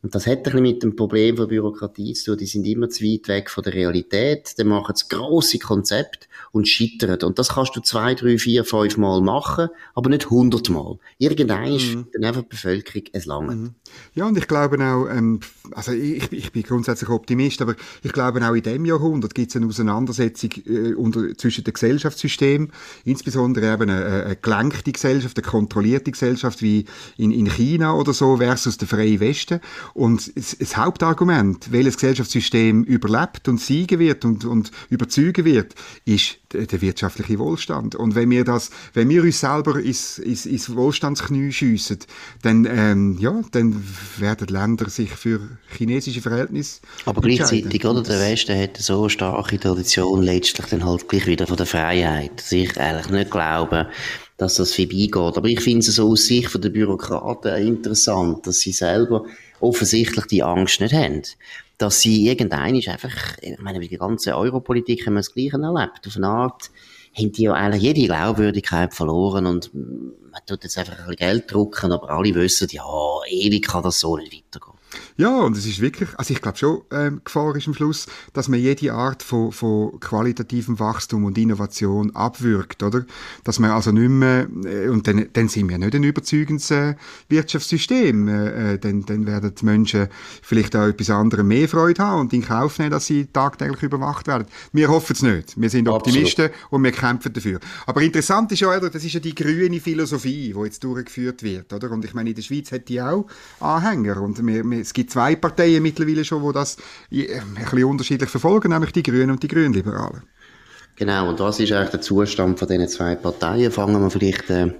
und 0.00 0.14
das 0.14 0.26
hat 0.26 0.38
ein 0.38 0.42
bisschen 0.44 0.62
mit 0.62 0.82
dem 0.84 0.94
Problem 0.94 1.36
von 1.36 1.48
Bürokratie 1.48 2.12
zu 2.12 2.26
tun. 2.26 2.38
Die 2.38 2.46
sind 2.46 2.64
immer 2.66 2.88
zu 2.88 3.04
weit 3.04 3.26
weg 3.26 3.50
von 3.50 3.64
der 3.64 3.74
Realität. 3.74 4.54
Dann 4.56 4.68
machen 4.68 4.94
sie 4.94 5.08
grosse 5.08 5.58
Konzepte 5.58 6.28
und 6.52 6.68
scheitern. 6.68 7.18
Und 7.22 7.38
das 7.38 7.50
kannst 7.50 7.74
du 7.74 7.80
zwei, 7.80 8.14
drei, 8.14 8.38
vier, 8.38 8.64
fünf 8.64 8.96
Mal 8.96 9.20
machen, 9.20 9.68
aber 9.94 10.08
nicht 10.08 10.30
hundertmal. 10.30 10.98
Irgendein 11.18 11.74
ist 11.74 11.94
mhm. 11.94 12.06
dann 12.12 12.24
einfach 12.24 12.42
die 12.42 12.48
Bevölkerung 12.48 13.02
es 13.12 13.26
lange. 13.26 13.56
Mhm. 13.56 13.74
Ja, 14.14 14.26
und 14.26 14.38
ich 14.38 14.46
glaube 14.46 14.78
auch, 14.84 15.08
ähm, 15.08 15.40
also 15.72 15.90
ich, 15.90 16.30
ich 16.30 16.52
bin 16.52 16.62
grundsätzlich 16.62 17.10
Optimist, 17.10 17.60
aber 17.60 17.74
ich 18.02 18.12
glaube 18.12 18.46
auch 18.46 18.54
in 18.54 18.62
dem 18.62 18.84
Jahrhundert 18.84 19.34
gibt 19.34 19.50
es 19.50 19.56
eine 19.56 19.66
Auseinandersetzung 19.66 20.50
äh, 20.66 20.94
unter, 20.94 21.36
zwischen 21.36 21.64
den 21.64 21.74
Gesellschaftssystemen, 21.74 22.72
insbesondere 23.04 23.72
eben 23.72 23.90
eine, 23.90 24.24
eine 24.24 24.36
gelenkte 24.36 24.92
Gesellschaft, 24.92 25.36
eine 25.36 25.46
kontrollierte 25.46 26.12
Gesellschaft 26.12 26.62
wie 26.62 26.84
in, 27.16 27.32
in 27.32 27.50
China 27.50 27.94
oder 27.94 28.12
so 28.12 28.36
versus 28.36 28.78
der 28.78 28.86
freie 28.86 29.18
Westen. 29.18 29.60
Und 29.94 30.32
das 30.36 30.76
Hauptargument, 30.76 31.72
welches 31.72 31.96
Gesellschaftssystem 31.96 32.84
überlebt 32.84 33.48
und 33.48 33.60
siegen 33.60 33.98
wird 33.98 34.24
und, 34.24 34.44
und 34.44 34.70
überzeugen 34.90 35.44
wird, 35.44 35.74
ist 36.04 36.38
der 36.52 36.80
wirtschaftliche 36.80 37.38
Wohlstand. 37.38 37.94
Und 37.94 38.14
wenn 38.14 38.30
wir 38.30 38.44
das, 38.44 38.70
wenn 38.94 39.08
wir 39.08 39.22
uns 39.22 39.40
selber 39.40 39.78
ins, 39.80 40.18
ins, 40.18 40.46
ins 40.46 40.74
Wohlstandsknie 40.74 41.52
schiessen, 41.52 41.98
dann, 42.42 42.66
ähm, 42.70 43.18
ja, 43.20 43.42
dann 43.52 43.82
werden 44.18 44.48
Länder 44.48 44.88
sich 44.88 45.10
für 45.10 45.40
chinesische 45.76 46.22
Verhältnisse 46.22 46.80
Aber 47.04 47.20
gleichzeitig, 47.20 47.84
oder? 47.84 48.02
Der 48.02 48.20
Westen 48.20 48.58
hat 48.58 48.76
so 48.78 49.00
eine 49.00 49.10
starke 49.10 49.58
Tradition 49.58 50.22
letztlich 50.22 50.66
dann 50.66 50.84
halt 50.84 51.08
gleich 51.08 51.26
wieder 51.26 51.46
von 51.46 51.56
der 51.56 51.66
Freiheit. 51.66 52.38
Dass 52.38 52.52
ich 52.52 52.78
eigentlich 52.78 53.10
nicht 53.10 53.30
glaube, 53.30 53.88
dass 54.38 54.54
das 54.54 54.72
vorbeigeht. 54.72 55.16
Aber 55.16 55.48
ich 55.48 55.60
finde 55.60 55.80
es 55.80 55.94
so 55.94 56.10
aus 56.10 56.26
Sicht 56.26 56.52
der 56.62 56.70
Bürokraten 56.70 57.54
interessant, 57.56 58.46
dass 58.46 58.60
sie 58.60 58.72
selber 58.72 59.24
offensichtlich 59.60 60.26
die 60.26 60.42
Angst 60.42 60.80
nicht 60.80 60.94
haben. 60.94 61.22
Dass 61.78 62.00
sie 62.00 62.26
irgendein 62.26 62.74
ist 62.74 62.88
einfach, 62.88 63.38
ich 63.40 63.58
meine, 63.58 63.78
bei 63.78 63.86
der 63.86 63.98
ganzen 63.98 64.32
Europolitik 64.32 65.06
haben 65.06 65.14
wir 65.14 65.20
das 65.20 65.32
Gleiche 65.32 65.60
erlebt. 65.62 66.06
Auf 66.06 66.16
eine 66.16 66.28
Art 66.28 66.70
haben 67.16 67.32
die 67.32 67.42
ja 67.42 67.52
eigentlich 67.52 67.82
jede 67.82 68.06
Glaubwürdigkeit 68.06 68.94
verloren 68.94 69.46
und 69.46 69.70
man 69.72 70.40
tut 70.46 70.64
jetzt 70.64 70.78
einfach 70.78 70.92
ein 70.92 70.98
bisschen 70.98 71.16
Geld 71.16 71.52
drucken, 71.52 71.92
aber 71.92 72.10
alle 72.10 72.34
wissen, 72.34 72.68
ja, 72.70 72.84
ewig 73.28 73.66
kann 73.66 73.82
das 73.82 74.00
so 74.00 74.16
nicht 74.16 74.32
weitergehen. 74.32 74.78
Ja, 75.20 75.40
und 75.40 75.56
es 75.56 75.66
ist 75.66 75.80
wirklich, 75.80 76.10
also 76.16 76.32
ich 76.32 76.40
glaube 76.40 76.58
schon, 76.58 76.82
ähm, 76.92 77.20
Gefahr 77.24 77.56
ist 77.56 77.66
am 77.66 77.74
Schluss, 77.74 78.06
dass 78.34 78.46
man 78.46 78.60
jede 78.60 78.92
Art 78.92 79.24
von, 79.24 79.50
von 79.50 79.98
qualitativem 79.98 80.78
Wachstum 80.78 81.24
und 81.24 81.36
Innovation 81.36 82.14
abwirkt, 82.14 82.84
oder? 82.84 83.04
Dass 83.42 83.58
man 83.58 83.72
also 83.72 83.90
nicht 83.90 84.10
mehr, 84.10 84.46
äh, 84.64 84.88
und 84.88 85.08
dann, 85.08 85.26
dann 85.32 85.48
sind 85.48 85.68
wir 85.70 85.78
nicht 85.78 85.92
ein 85.96 86.04
überzeugendes 86.04 86.70
äh, 86.70 86.94
Wirtschaftssystem, 87.28 88.28
äh, 88.28 88.74
äh, 88.74 88.78
dann, 88.78 89.04
dann 89.06 89.26
werden 89.26 89.52
die 89.60 89.64
Menschen 89.64 90.06
vielleicht 90.40 90.76
auch 90.76 90.86
etwas 90.86 91.10
anderem 91.10 91.48
mehr 91.48 91.68
Freude 91.68 92.00
haben 92.00 92.20
und 92.20 92.32
in 92.32 92.44
Kauf 92.44 92.78
nehmen, 92.78 92.92
dass 92.92 93.06
sie 93.06 93.26
tagtäglich 93.26 93.82
überwacht 93.82 94.28
werden. 94.28 94.46
Wir 94.72 94.88
hoffen 94.88 95.14
es 95.14 95.22
nicht. 95.22 95.60
Wir 95.60 95.68
sind 95.68 95.88
Optimisten 95.88 96.44
Absolut. 96.44 96.72
und 96.72 96.84
wir 96.84 96.92
kämpfen 96.92 97.32
dafür. 97.32 97.58
Aber 97.86 98.02
interessant 98.02 98.52
ist 98.52 98.60
ja, 98.60 98.68
oder, 98.68 98.88
das 98.88 99.04
ist 99.04 99.14
ja 99.14 99.20
die 99.20 99.34
grüne 99.34 99.80
Philosophie, 99.80 100.54
die 100.56 100.64
jetzt 100.64 100.84
durchgeführt 100.84 101.42
wird, 101.42 101.72
oder? 101.72 101.90
Und 101.90 102.04
ich 102.04 102.14
meine, 102.14 102.30
in 102.30 102.36
der 102.36 102.42
Schweiz 102.42 102.70
hat 102.70 102.88
die 102.88 103.02
auch 103.02 103.26
Anhänger 103.58 104.22
und 104.22 104.46
wir, 104.46 104.62
wir, 104.62 104.80
es 104.80 104.92
gibt 104.92 105.07
zwei 105.08 105.36
Parteien 105.36 105.82
mittlerweile 105.82 106.24
schon, 106.24 106.46
die 106.46 106.52
das 106.52 106.76
äh, 107.10 107.40
ein 107.40 107.54
bisschen 107.54 107.84
unterschiedlich 107.84 108.30
verfolgen, 108.30 108.70
nämlich 108.70 108.92
die 108.92 109.02
Grünen 109.02 109.30
und 109.30 109.42
die 109.42 109.48
Grünliberalen. 109.48 110.22
Genau, 110.96 111.28
und 111.28 111.38
was 111.38 111.60
ist 111.60 111.70
eigentlich 111.72 111.90
der 111.90 112.00
Zustand 112.00 112.58
von 112.58 112.66
diesen 112.66 112.88
zwei 112.88 113.14
Parteien? 113.14 113.70
Fangen 113.70 114.00
wir 114.00 114.10
vielleicht 114.10 114.50
äh, 114.50 114.72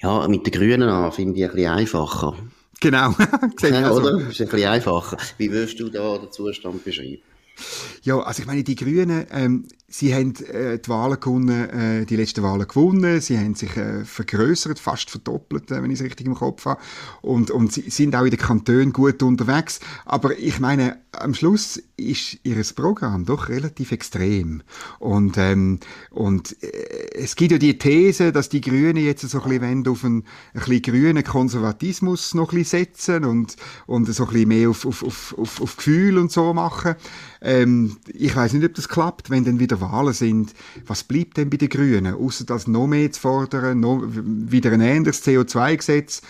ja, 0.00 0.28
mit 0.28 0.46
den 0.46 0.52
Grünen 0.52 0.88
an, 0.88 1.10
finde 1.12 1.38
ich 1.38 1.44
ein 1.44 1.50
bisschen 1.52 1.72
einfacher. 1.72 2.36
Genau, 2.80 3.14
ja, 3.62 3.90
oder? 3.92 4.12
So. 4.12 4.18
Ist 4.18 4.40
ein 4.40 4.48
bisschen 4.48 4.68
einfacher. 4.68 5.16
Wie 5.38 5.50
würdest 5.50 5.78
du 5.80 5.88
da 5.88 6.18
den 6.18 6.30
Zustand 6.30 6.84
beschreiben? 6.84 7.22
Ja, 8.02 8.18
also 8.20 8.42
ich 8.42 8.46
meine, 8.46 8.64
die 8.64 8.74
Grünen, 8.74 9.26
ähm, 9.30 9.66
Sie 9.92 10.14
haben 10.14 10.36
äh, 10.46 10.78
die 10.78 10.88
Wahlen 10.88 11.18
gewonnen, 11.18 11.68
äh, 11.68 12.06
die 12.06 12.14
letzten 12.14 12.44
Wahlen 12.44 12.66
gewonnen. 12.68 13.20
Sie 13.20 13.36
haben 13.36 13.56
sich 13.56 13.76
äh, 13.76 14.04
vergrößert, 14.04 14.78
fast 14.78 15.10
verdoppelt, 15.10 15.72
äh, 15.72 15.82
wenn 15.82 15.90
ich 15.90 15.98
es 15.98 16.04
richtig 16.06 16.28
im 16.28 16.36
Kopf 16.36 16.64
habe. 16.64 16.80
Und, 17.22 17.50
und 17.50 17.72
sie 17.72 17.90
sind 17.90 18.14
auch 18.14 18.22
in 18.22 18.30
den 18.30 18.38
Kantonen 18.38 18.92
gut 18.92 19.20
unterwegs. 19.24 19.80
Aber 20.04 20.38
ich 20.38 20.60
meine, 20.60 20.98
am 21.10 21.34
Schluss 21.34 21.82
ist 22.00 22.38
ihr 22.42 22.62
Programm 22.74 23.24
doch 23.24 23.48
relativ 23.48 23.92
extrem. 23.92 24.62
Und, 24.98 25.36
ähm, 25.38 25.80
und 26.10 26.56
äh, 26.62 27.10
es 27.14 27.36
gibt 27.36 27.52
ja 27.52 27.58
die 27.58 27.78
These, 27.78 28.32
dass 28.32 28.48
die 28.48 28.60
Grünen 28.60 28.96
jetzt 28.96 29.28
so 29.28 29.42
ein 29.42 29.60
bisschen 29.60 29.88
auf 29.88 30.04
einen, 30.04 30.24
ein 30.54 30.60
bisschen 30.60 30.82
grünen 30.82 31.24
Konservatismus 31.24 32.34
noch 32.34 32.52
ein 32.52 32.58
bisschen 32.58 32.80
setzen 32.80 33.24
und, 33.24 33.56
und 33.86 34.12
so 34.12 34.24
ein 34.24 34.32
bisschen 34.32 34.48
mehr 34.48 34.70
auf, 34.70 34.86
auf, 34.86 35.02
auf, 35.02 35.34
auf, 35.38 35.60
auf 35.60 35.76
Gefühl 35.76 36.18
und 36.18 36.32
so 36.32 36.52
machen. 36.54 36.94
Ähm, 37.42 37.96
ich 38.06 38.34
weiß 38.34 38.52
nicht, 38.52 38.64
ob 38.64 38.74
das 38.74 38.88
klappt, 38.88 39.30
wenn 39.30 39.44
dann 39.44 39.60
wieder 39.60 39.80
Wahlen 39.80 40.12
sind, 40.12 40.54
was 40.86 41.04
bleibt 41.04 41.36
denn 41.36 41.50
bei 41.50 41.56
den 41.56 41.68
Grünen, 41.68 42.14
außer 42.14 42.44
das 42.44 42.66
noch 42.66 42.86
mehr 42.86 43.10
zu 43.12 43.20
fordern, 43.20 43.80
noch 43.80 44.02
wieder 44.04 44.72
ein 44.72 44.80
ähnliches 44.80 45.24
CO2-Gesetz? 45.24 46.22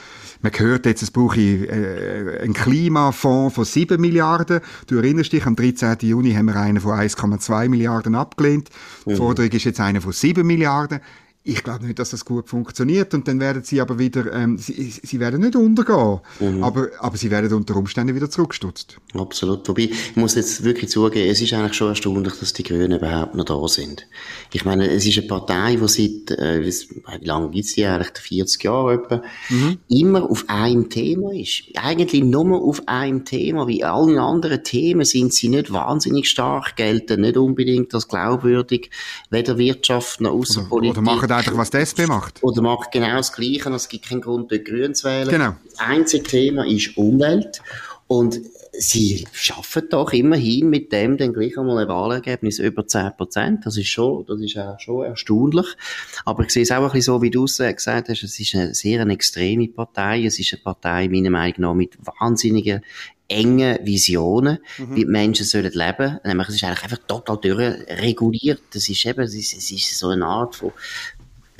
Man 0.43 0.53
hört 0.57 0.87
jetzt, 0.87 1.03
es 1.03 1.11
brauche 1.11 1.41
äh, 1.41 2.41
einen 2.43 2.55
Klimafonds 2.55 3.55
von 3.55 3.65
7 3.65 4.01
Milliarden. 4.01 4.61
Du 4.87 4.97
erinnerst 4.97 5.33
dich, 5.33 5.45
am 5.47 5.57
13. 5.61 5.97
Juni 6.09 6.33
haben 6.33 6.47
wir 6.47 6.57
einen 6.57 6.81
von 6.81 6.99
1,2 6.99 7.69
Milliarden 7.69 8.15
abgelehnt. 8.15 8.71
Die. 9.07 9.15
Forderung 9.15 9.51
ist 9.51 9.65
jetzt 9.65 9.81
eine 9.81 10.01
von 10.01 10.13
7 10.13 10.47
Milliarden 10.47 11.01
ich 11.43 11.65
glaube 11.65 11.87
nicht, 11.87 11.99
dass 11.99 12.11
das 12.11 12.27
gut 12.27 12.51
funktioniert 12.51 13.15
und 13.15 13.27
dann 13.27 13.41
werden 13.41 13.63
sie 13.63 13.81
aber 13.81 13.99
wieder, 13.99 14.31
ähm, 14.35 14.59
sie, 14.59 14.91
sie 14.91 15.21
werden 15.21 15.41
nicht 15.41 15.57
untergehen, 15.57 16.21
mhm. 16.39 16.63
aber, 16.63 16.89
aber 16.99 17.17
sie 17.17 17.31
werden 17.31 17.55
unter 17.55 17.77
Umständen 17.77 18.15
wieder 18.15 18.29
zurückgestutzt. 18.29 18.99
Absolut. 19.15 19.67
Wobei, 19.67 19.85
ich 19.85 20.17
muss 20.17 20.35
jetzt 20.35 20.63
wirklich 20.65 20.91
zugeben, 20.91 21.31
es 21.31 21.41
ist 21.41 21.55
eigentlich 21.55 21.75
schon 21.75 21.89
erstaunlich, 21.89 22.35
dass 22.35 22.53
die 22.53 22.63
Grünen 22.63 22.93
überhaupt 22.93 23.35
noch 23.35 23.47
da 23.47 23.69
sind. 23.69 24.07
Ich 24.53 24.67
meine, 24.67 24.91
es 24.91 25.07
ist 25.07 25.17
eine 25.17 25.29
Partei, 25.29 25.77
die 25.77 25.89
seit, 25.89 26.39
äh, 26.39 26.63
wie 26.63 27.25
lange 27.25 27.51
gibt 27.51 27.65
es 27.65 27.75
die 27.75 27.87
eigentlich, 27.87 28.19
40 28.19 28.63
Jahre 28.63 28.95
etwa, 28.95 29.23
mhm. 29.49 29.79
immer 29.89 30.31
auf 30.31 30.45
einem 30.49 30.91
Thema 30.91 31.33
ist. 31.33 31.63
Eigentlich 31.75 32.23
nur 32.23 32.61
auf 32.63 32.83
einem 32.87 33.25
Thema, 33.25 33.67
wie 33.67 33.83
allen 33.83 34.19
anderen 34.19 34.63
Themen 34.63 35.07
sind 35.07 35.33
sie 35.33 35.49
nicht 35.49 35.73
wahnsinnig 35.73 36.29
stark, 36.29 36.77
gelten 36.77 37.23
nicht 37.23 37.39
unbedingt 37.39 37.95
als 37.95 38.09
glaubwürdig, 38.09 38.91
weder 39.31 39.57
Wirtschaft 39.57 40.21
noch 40.21 40.33
Außenpolitik. 40.33 40.99
Oder, 40.99 41.17
oder 41.17 41.30
macht 41.31 41.47
einfach, 41.47 41.59
was 41.59 41.71
die 41.71 41.79
SP 41.79 42.07
macht. 42.07 42.43
Oder 42.43 42.63
macht 42.63 42.93
genau 42.93 43.17
das 43.17 43.33
Gleiche, 43.33 43.71
es 43.71 43.89
gibt 43.89 44.09
keinen 44.09 44.21
Grund, 44.21 44.53
dort 44.53 44.65
Grün 44.65 44.95
zu 44.95 45.09
wählen. 45.09 45.29
Genau. 45.29 45.57
Das 45.71 45.81
einzige 45.81 46.25
Thema 46.25 46.67
ist 46.67 46.97
Umwelt. 46.97 47.63
Und 48.07 48.41
sie 48.73 49.25
schaffen 49.33 49.85
doch 49.89 50.13
immerhin 50.13 50.69
mit 50.69 50.93
dem 50.93 51.17
dann 51.17 51.33
gleich 51.33 51.57
einmal 51.57 51.79
ein 51.79 51.89
Wahlergebnis 51.89 52.59
über 52.59 52.87
10 52.87 53.13
Prozent. 53.17 53.67
Das 53.67 53.77
ist 53.77 53.87
schon, 53.87 54.25
das 54.27 54.41
ist 54.41 54.59
auch 54.59 54.81
schon 54.81 55.05
erstaunlich. 55.05 55.67
Aber 56.25 56.43
ich 56.43 56.51
sehe 56.51 56.65
es 56.65 56.73
auch 56.73 56.79
ein 56.79 56.85
bisschen 56.85 57.03
so, 57.03 57.23
wie 57.23 57.31
du 57.31 57.45
es 57.45 57.59
gesagt 57.59 58.09
hast, 58.09 58.23
es 58.23 58.41
ist 58.41 58.55
eine 58.55 58.75
sehr 58.75 59.01
eine 59.01 59.13
extreme 59.13 59.69
Partei. 59.69 60.25
Es 60.25 60.39
ist 60.41 60.53
eine 60.53 60.63
Partei, 60.63 61.09
meiner 61.09 61.31
Meinung 61.31 61.55
nach, 61.59 61.75
mit 61.75 61.99
wahnsinnigen 62.19 62.83
enge 63.29 63.79
Visionen, 63.85 64.59
mhm. 64.79 64.97
wie 64.97 65.05
die 65.05 65.07
Menschen 65.07 65.47
sollen 65.47 65.71
leben. 65.73 66.19
Nämlich, 66.25 66.49
es 66.49 66.57
ist 66.57 66.65
eigentlich 66.65 66.83
einfach 66.83 67.07
total 67.07 67.37
durchreguliert. 67.37 68.61
Das 68.73 68.89
ist 68.89 69.07
eben, 69.07 69.21
es 69.21 69.35
ist, 69.35 69.57
es 69.57 69.71
ist 69.71 69.99
so 69.99 70.09
eine 70.09 70.27
Art 70.27 70.57
von 70.57 70.73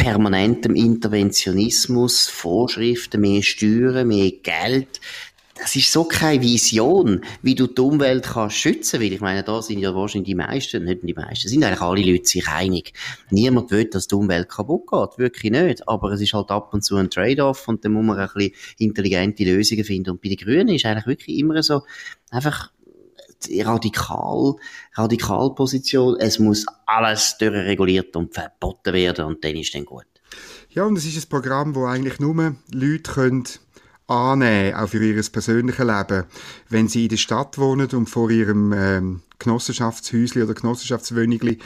permanentem 0.01 0.75
Interventionismus, 0.77 2.27
Vorschriften, 2.27 3.21
mehr 3.21 3.43
Steuern, 3.43 4.09
mehr 4.09 4.31
Geld. 4.31 4.99
Das 5.55 5.77
ist 5.77 5.93
so 5.93 6.05
keine 6.05 6.41
Vision, 6.41 7.21
wie 7.43 7.55
du 7.55 7.67
die 7.67 7.83
Umwelt 7.83 8.25
kannst 8.25 8.57
schützen, 8.57 8.99
weil 8.99 9.13
ich 9.13 9.21
meine, 9.21 9.43
da 9.43 9.61
sind 9.61 9.81
ja 9.81 9.95
wahrscheinlich 9.95 10.29
die 10.29 10.35
meisten, 10.35 10.85
nicht 10.85 11.01
die 11.03 11.13
meisten, 11.13 11.49
sind 11.49 11.63
eigentlich 11.65 11.83
alle 11.83 12.03
Leute 12.03 12.27
sich 12.27 12.49
einig. 12.49 12.95
Niemand 13.29 13.71
will, 13.71 13.85
dass 13.85 14.07
die 14.07 14.15
Umwelt 14.15 14.49
kaputt 14.49 14.87
geht, 14.91 15.19
wirklich 15.19 15.53
nicht. 15.53 15.87
Aber 15.87 16.13
es 16.13 16.23
ist 16.23 16.33
halt 16.33 16.51
ab 16.51 16.73
und 16.73 16.83
zu 16.83 16.97
ein 16.97 17.11
Trade-off 17.11 17.69
und 17.69 17.85
dann 17.85 17.93
muss 17.93 18.07
man 18.07 18.19
ein 18.19 18.29
bisschen 18.35 18.55
intelligente 18.79 19.45
Lösungen 19.45 19.85
finden. 19.85 20.13
Und 20.13 20.23
bei 20.23 20.31
den 20.31 20.39
Grünen 20.39 20.69
ist 20.69 20.87
eigentlich 20.87 21.07
wirklich 21.07 21.37
immer 21.37 21.63
so, 21.63 21.83
einfach, 22.31 22.73
radikal, 23.63 24.57
Radikalposition. 24.95 26.17
Es 26.19 26.39
muss 26.39 26.67
alles 26.87 27.37
durchreguliert 27.39 28.17
und 28.17 28.35
verboten 28.35 28.93
werden 28.93 29.25
und 29.25 29.45
dann 29.45 29.57
ist 29.57 29.75
dann 29.75 29.85
gut. 29.85 30.05
Ja, 30.71 30.85
und 30.85 30.97
es 30.97 31.05
ist 31.05 31.25
ein 31.25 31.29
Programm, 31.29 31.75
wo 31.75 31.87
eigentlich 31.87 32.21
nur 32.21 32.55
Leute 32.73 33.13
können 33.13 33.45
annehmen, 34.07 34.75
auch 34.75 34.89
für 34.89 35.05
ihr 35.05 35.23
persönliches 35.23 35.85
Leben, 35.85 36.25
wenn 36.69 36.89
sie 36.89 37.05
in 37.05 37.11
der 37.11 37.17
Stadt 37.17 37.59
wohnen 37.59 37.89
und 37.91 38.09
vor 38.09 38.31
ihrem 38.31 38.73
ähm, 38.73 39.23
Genossenschaftshäusli 39.39 40.43
oder 40.43 40.55
Genossenschaftswohnigli 40.55 41.59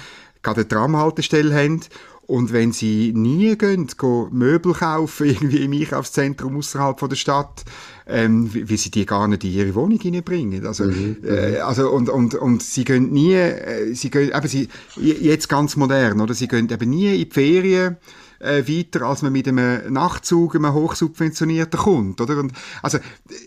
gerade 0.43 0.61
eine 0.61 0.69
Tramhaltestelle 0.69 1.55
haben 1.55 1.81
und 2.27 2.53
wenn 2.53 2.73
sie 2.73 3.13
nie 3.15 3.57
gehen, 3.57 3.89
gehen 3.99 4.29
Möbel 4.33 4.73
kaufen, 4.73 5.27
irgendwie 5.27 5.65
im 5.65 5.73
Einkaufszentrum 5.73 6.57
außerhalb 6.57 7.09
der 7.09 7.17
Stadt, 7.17 7.65
ähm, 8.07 8.53
wie, 8.53 8.69
wie, 8.69 8.77
sie 8.77 8.91
die 8.91 9.07
gar 9.07 9.29
nicht 9.29 9.45
in 9.45 9.53
ihre 9.53 9.75
Wohnung 9.75 9.99
hineinbringen. 9.99 10.67
Also, 10.67 10.85
mhm. 10.85 11.19
äh, 11.25 11.59
also 11.59 11.91
und, 11.91 12.09
und, 12.09 12.35
und 12.35 12.63
sie 12.63 12.85
gehen 12.85 13.13
nie, 13.13 13.35
äh, 13.35 13.95
sie 13.95 14.11
gehen, 14.11 14.33
eben 14.33 14.49
sie, 14.49 14.69
jetzt 14.97 15.49
ganz 15.49 15.77
modern, 15.77 16.21
oder? 16.21 16.35
Sie 16.35 16.49
gehen 16.49 16.69
eben 16.71 16.91
nie 16.91 17.23
in 17.23 17.29
die 17.29 17.35
Ferien, 17.35 17.97
äh, 18.39 18.63
weiter, 18.67 19.03
als 19.03 19.23
man 19.23 19.33
mit 19.33 19.49
einem 19.49 19.93
Nachtzug, 19.93 20.55
einem 20.55 20.73
hochsubventionierten 20.73 21.81
kommt, 21.81 22.21
oder? 22.21 22.39
Und, 22.39 22.53
also, 22.83 22.99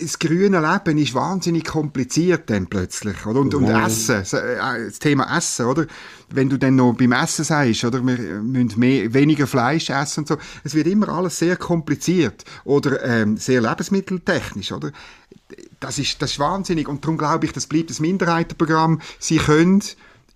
das 0.01 0.19
grüne 0.19 0.59
Leben 0.59 0.97
ist 0.97 1.13
wahnsinnig 1.13 1.65
kompliziert 1.65 2.49
dann 2.49 2.67
plötzlich, 2.67 3.25
oder? 3.25 3.39
Und, 3.39 3.53
und 3.53 3.65
Essen, 3.65 4.23
äh, 4.37 4.85
das 4.85 4.99
Thema 4.99 5.37
Essen, 5.37 5.65
oder? 5.65 5.85
Wenn 6.29 6.49
du 6.49 6.57
dann 6.57 6.75
noch 6.75 6.93
beim 6.93 7.11
Essen 7.11 7.45
sagst, 7.45 7.85
oder? 7.85 8.05
Wir 8.05 8.41
müssen 8.41 8.79
mehr, 8.79 9.13
weniger 9.13 9.47
Fleisch 9.47 9.89
essen 9.89 10.21
und 10.21 10.27
so. 10.27 10.37
Es 10.63 10.73
wird 10.73 10.87
immer 10.87 11.09
alles 11.09 11.39
sehr 11.39 11.55
kompliziert. 11.55 12.43
Oder, 12.63 13.03
ähm, 13.03 13.37
sehr 13.37 13.61
lebensmitteltechnisch, 13.61 14.71
oder? 14.71 14.91
Das 15.79 15.99
ist, 15.99 16.21
das 16.21 16.31
ist 16.31 16.39
wahnsinnig. 16.39 16.87
Und 16.87 17.03
darum 17.03 17.17
glaube 17.17 17.45
ich, 17.45 17.53
das 17.53 17.67
bleibt 17.67 17.89
das 17.89 17.99
Minderheitenprogramm. 17.99 19.01
Sie 19.19 19.37
können 19.37 19.81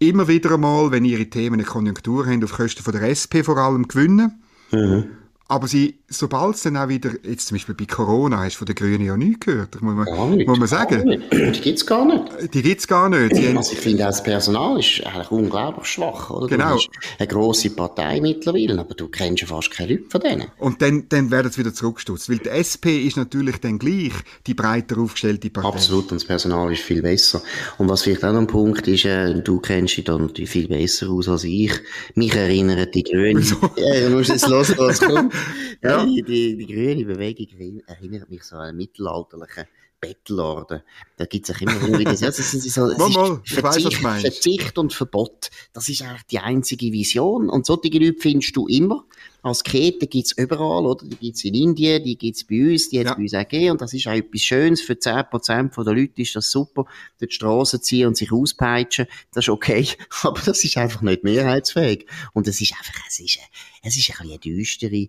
immer 0.02 0.28
wieder 0.28 0.52
einmal, 0.52 0.92
wenn 0.92 1.06
ihre 1.06 1.28
Themen 1.28 1.56
eine 1.56 1.64
Konjunktur 1.64 2.26
haben, 2.26 2.44
auf 2.44 2.54
Kosten 2.54 2.84
von 2.84 2.94
der 2.94 3.04
SP 3.14 3.46
vor 3.46 3.58
allem 3.58 3.88
gewinnen. 3.88 4.42
Mhm. 4.72 5.06
Aber 5.52 5.68
sie, 5.68 5.96
sobald 6.08 6.56
es 6.56 6.62
dann 6.62 6.78
auch 6.78 6.88
wieder, 6.88 7.12
jetzt 7.28 7.48
zum 7.48 7.56
Beispiel 7.56 7.76
bei 7.76 7.84
Corona, 7.84 8.40
hast 8.40 8.54
du 8.54 8.60
von 8.60 8.68
den 8.68 8.76
Grünen 8.76 9.06
ja 9.06 9.18
nichts 9.18 9.46
gehört, 9.46 9.82
muss 9.82 9.94
man, 9.94 10.06
gar 10.06 10.30
nicht, 10.30 10.48
muss 10.48 10.58
man 10.58 10.68
sagen. 10.70 11.04
Nicht. 11.04 11.24
Die 11.34 11.60
gibt's 11.60 11.86
gar 11.86 12.06
nicht. 12.06 12.54
Die 12.54 12.62
gibt's 12.62 12.88
gar 12.88 13.10
nicht. 13.10 13.36
Sie 13.36 13.48
also 13.50 13.74
ich 13.74 13.80
finde, 13.80 14.04
das 14.04 14.24
Personal 14.24 14.80
ist 14.80 15.06
eigentlich 15.06 15.30
unglaublich 15.30 15.88
schwach, 15.88 16.30
oder? 16.30 16.48
Genau. 16.48 16.78
Du 16.78 16.84
eine 17.20 17.28
grosse 17.28 17.70
Partei 17.72 18.22
mittlerweile, 18.22 18.80
aber 18.80 18.96
du 18.96 19.10
kennst 19.10 19.42
ja 19.42 19.48
fast 19.48 19.72
keine 19.72 19.96
Leute 19.96 20.06
von 20.08 20.22
denen. 20.22 20.46
Und 20.58 20.82
dann, 20.82 21.10
dann 21.10 21.30
werden 21.32 21.52
sie 21.52 21.60
wieder 21.60 21.74
zurückgestutzt, 21.74 22.30
weil 22.30 22.38
die 22.38 22.48
SP 22.48 23.04
ist 23.06 23.18
natürlich 23.18 23.58
dann 23.58 23.78
gleich 23.78 24.14
die 24.48 24.54
breiter 24.54 25.00
aufgestellte 25.00 25.50
Partei. 25.50 25.68
Absolut, 25.68 26.14
und 26.14 26.22
das 26.22 26.26
Personal 26.26 26.72
ist 26.72 26.84
viel 26.84 27.02
besser. 27.02 27.42
Und 27.78 27.90
was 27.90 28.04
vielleicht 28.04 28.24
auch 28.24 28.32
noch 28.32 28.40
ein 28.40 28.48
Punkt 28.48 28.88
ist, 28.88 29.04
äh, 29.04 29.42
du 29.42 29.60
kennst 29.60 29.98
dich 29.98 30.06
dann 30.06 30.34
viel 30.34 30.70
besser 30.70 31.10
aus 31.10 31.28
als 31.28 31.44
ich. 31.44 31.74
Mich 32.16 32.34
erinnern 32.34 32.88
die 32.94 33.04
Grünen. 33.04 33.46
Ja, 33.76 34.08
du 34.08 34.16
musst 34.16 34.30
jetzt 34.30 34.48
hören, 34.48 34.76
was 34.78 35.02
kommt. 35.02 35.34
Ja. 35.82 36.06
Die, 36.06 36.24
die, 36.24 36.58
die 36.58 36.68
grüne 36.68 37.06
Bewegung 37.06 37.82
erinnert 37.88 38.30
mich 38.30 38.44
so 38.44 38.56
an 38.56 38.70
einen 38.70 38.78
mittelalterlichen 38.78 39.66
Bettelorden. 40.02 40.82
Da 41.16 41.26
gibt's 41.26 41.52
auch 41.52 41.62
immer 41.62 41.98
wieder 42.00 42.16
so, 42.18 42.26
das 42.26 42.40
ist 42.40 42.70
so, 42.74 42.88
Mal, 42.88 43.10
mal, 43.10 43.40
weiss, 43.40 43.54
Verzicht, 43.54 44.02
meinst. 44.02 44.22
Verzicht 44.26 44.78
und 44.80 44.94
Verbot. 44.94 45.50
Das 45.74 45.88
ist 45.88 46.02
eigentlich 46.02 46.24
die 46.24 46.40
einzige 46.40 46.92
Vision. 46.92 47.50
Und 47.50 47.66
solche 47.68 47.90
Leute 47.98 48.16
findest 48.20 48.56
du 48.58 48.68
immer. 48.68 49.06
Asketen 49.44 50.10
gibt's 50.10 50.34
überall, 50.34 50.86
oder? 50.86 51.06
Die 51.06 51.16
gibt's 51.16 51.44
in 51.44 51.54
Indien, 51.54 52.04
die 52.04 52.18
gibt's 52.18 52.44
bei 52.44 52.72
uns, 52.72 52.90
die 52.90 53.00
hat's 53.00 53.10
Ja. 53.10 53.16
bei 53.16 53.22
uns 53.22 53.34
auch 53.34 53.40
gegeben. 53.48 53.72
Und 53.72 53.82
das 53.82 53.94
ist 53.94 54.08
auch 54.08 54.12
etwas 54.14 54.42
Schönes. 54.42 54.82
Für 54.82 54.94
10% 55.00 55.84
der 55.84 55.94
Leute 55.94 56.22
ist 56.22 56.36
das 56.36 56.52
super. 56.52 56.86
Durch 57.20 57.30
die 57.30 57.36
Straße 57.36 57.80
ziehen 57.82 58.08
und 58.08 58.18
sich 58.18 58.32
auspeitschen. 58.32 59.06
Das 59.34 59.46
ist 59.46 59.50
okay. 59.50 59.88
Aber 60.24 60.42
das 60.42 60.64
ist 60.64 60.78
einfach 60.78 61.02
nicht 61.02 61.24
mehrheitsfähig. 61.24 62.06
Und 62.34 62.48
es 62.48 62.60
ist 62.60 62.74
einfach, 62.74 62.94
es 63.08 63.20
ist, 63.20 63.40
es 63.84 63.98
ist 63.98 64.10
ein 64.10 64.28
bisschen 64.28 64.30
eine 64.32 64.40
düstere, 64.40 65.08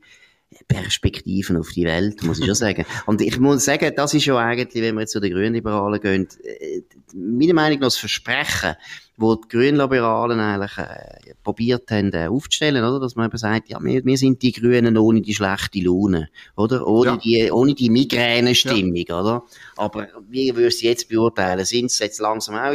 Perspektiven 0.68 1.56
auf 1.56 1.70
die 1.70 1.84
Welt, 1.84 2.22
muss 2.22 2.38
ich 2.38 2.46
schon 2.46 2.54
sagen. 2.54 2.84
Und 3.06 3.20
ich 3.20 3.38
muss 3.38 3.64
sagen, 3.64 3.92
das 3.94 4.14
ist 4.14 4.26
ja 4.26 4.36
eigentlich, 4.36 4.82
wenn 4.82 4.94
wir 4.94 5.02
jetzt 5.02 5.12
zu 5.12 5.20
den 5.20 5.32
Grünliberalen 5.32 6.00
gehen, 6.00 6.28
äh, 6.44 6.82
meiner 7.14 7.54
Meinung 7.54 7.80
nach 7.80 7.86
das 7.88 7.96
Versprechen, 7.96 8.76
wo 9.22 9.36
die 9.36 9.48
Grünliberalen 9.48 10.40
eigentlich 10.40 10.76
äh, 10.78 11.34
probiert 11.42 11.90
haben 11.90 12.12
äh, 12.12 12.26
aufzustellen, 12.26 12.84
oder? 12.84 13.00
Dass 13.00 13.16
man 13.16 13.26
eben 13.28 13.38
sagt, 13.38 13.68
ja, 13.68 13.82
wir, 13.82 14.04
wir 14.04 14.18
sind 14.18 14.42
die 14.42 14.52
Grünen 14.52 14.98
ohne 14.98 15.22
die 15.22 15.34
schlechte 15.34 15.80
Laune, 15.80 16.28
oder? 16.56 16.86
Ohne 16.86 17.10
Ja. 17.12 17.16
die, 17.16 17.50
ohne 17.50 17.74
die 17.74 17.88
Migränestimmung, 17.88 19.04
oder? 19.08 19.44
Aber 19.76 20.08
wie 20.28 20.54
würdest 20.54 20.82
du 20.82 20.86
jetzt 20.86 21.08
beurteilen? 21.08 21.64
Sind 21.64 21.90
sie 21.90 22.04
jetzt 22.04 22.20
langsam 22.20 22.56
auch 22.56 22.72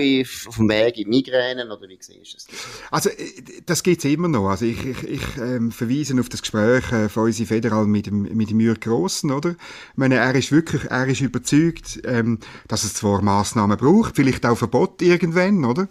auf 0.47 0.55
dem 0.57 0.69
Weg 0.69 0.97
in 0.97 1.09
Migränen, 1.09 1.69
oder 1.71 1.87
wie 1.87 1.97
siehst 1.99 2.33
du 2.33 2.37
das? 2.37 2.47
Also, 2.91 3.09
äh, 3.09 3.15
das 3.65 3.83
gibt's 3.83 4.05
immer 4.05 4.27
noch. 4.27 4.49
Also, 4.49 4.65
ich, 4.65 4.83
ich, 4.85 5.03
ich 5.03 5.37
ähm, 5.37 5.71
verweise 5.71 6.19
auf 6.19 6.29
das 6.29 6.41
Gespräch 6.41 6.91
äh, 6.91 7.09
von 7.09 7.25
unserem 7.25 7.47
Federal 7.47 7.85
mit 7.85 8.07
dem, 8.07 8.21
mit 8.23 8.49
dem 8.49 8.59
Jürg 8.59 8.81
Grossen, 8.81 9.31
oder? 9.31 9.51
Ich 9.51 9.97
meine, 9.97 10.15
er 10.15 10.33
ist 10.35 10.51
wirklich, 10.51 10.85
er 10.85 11.07
ist 11.07 11.21
überzeugt, 11.21 11.99
ähm, 12.05 12.39
dass 12.67 12.83
es 12.83 12.93
zwar 12.93 13.21
Massnahmen 13.21 13.77
braucht, 13.77 14.15
vielleicht 14.15 14.45
auch 14.45 14.57
Verbot 14.57 15.01
irgendwann, 15.01 15.65
oder? 15.65 15.87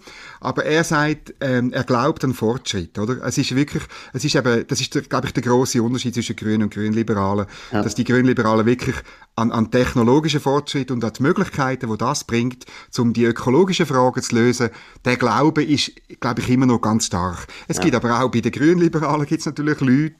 Aber 0.47 0.65
er 0.65 0.85
sagt, 0.85 1.35
ähm, 1.41 1.73
er 1.73 1.83
glaubt 1.83 2.23
an 2.23 2.33
Fortschritt, 2.33 2.97
oder? 3.01 3.21
Es 3.25 3.37
ist 3.37 3.57
wirklich, 3.57 3.83
es 4.13 4.25
ist 4.25 4.37
eben, 4.37 4.65
das 4.69 4.81
ist, 4.81 4.95
der, 4.95 5.03
glaube 5.03 5.27
ich, 5.27 5.33
der 5.33 5.43
große 5.43 5.83
Unterschied 5.83 6.15
zwischen 6.15 6.37
Grünen 6.37 6.63
und 6.63 6.73
Grünliberalen, 6.73 7.47
Ja. 7.73 7.83
dass 7.83 7.97
die 7.97 8.05
Grünliberalen 8.05 8.65
wirklich 8.65 8.95
an, 9.35 9.51
an 9.51 9.73
technologischen 9.73 10.39
Fortschritt 10.39 10.93
und 10.93 11.03
an 11.03 11.13
die 11.19 11.23
Möglichkeiten, 11.25 11.89
wo 11.89 11.97
das 11.97 12.23
bringt, 12.23 12.65
um 12.97 13.13
die 13.13 13.25
ökologischen 13.25 13.87
Fragen 13.87 14.23
zu 14.23 14.37
lösen, 14.37 14.71
der 15.05 15.17
Glaube 15.17 15.65
ist, 15.65 15.91
glaube 16.21 16.41
ich, 16.43 16.49
immer 16.49 16.67
noch 16.67 16.81
ganz 16.81 17.07
stark. 17.07 17.49
Es 17.67 17.81
gibt 17.81 17.97
aber 17.97 18.23
auch 18.23 18.31
bei 18.31 18.41
den 18.41 18.53
Grünliberalen 18.53 19.27
gibt's 19.27 19.47
natürlich 19.47 19.81
Leute, 19.81 20.15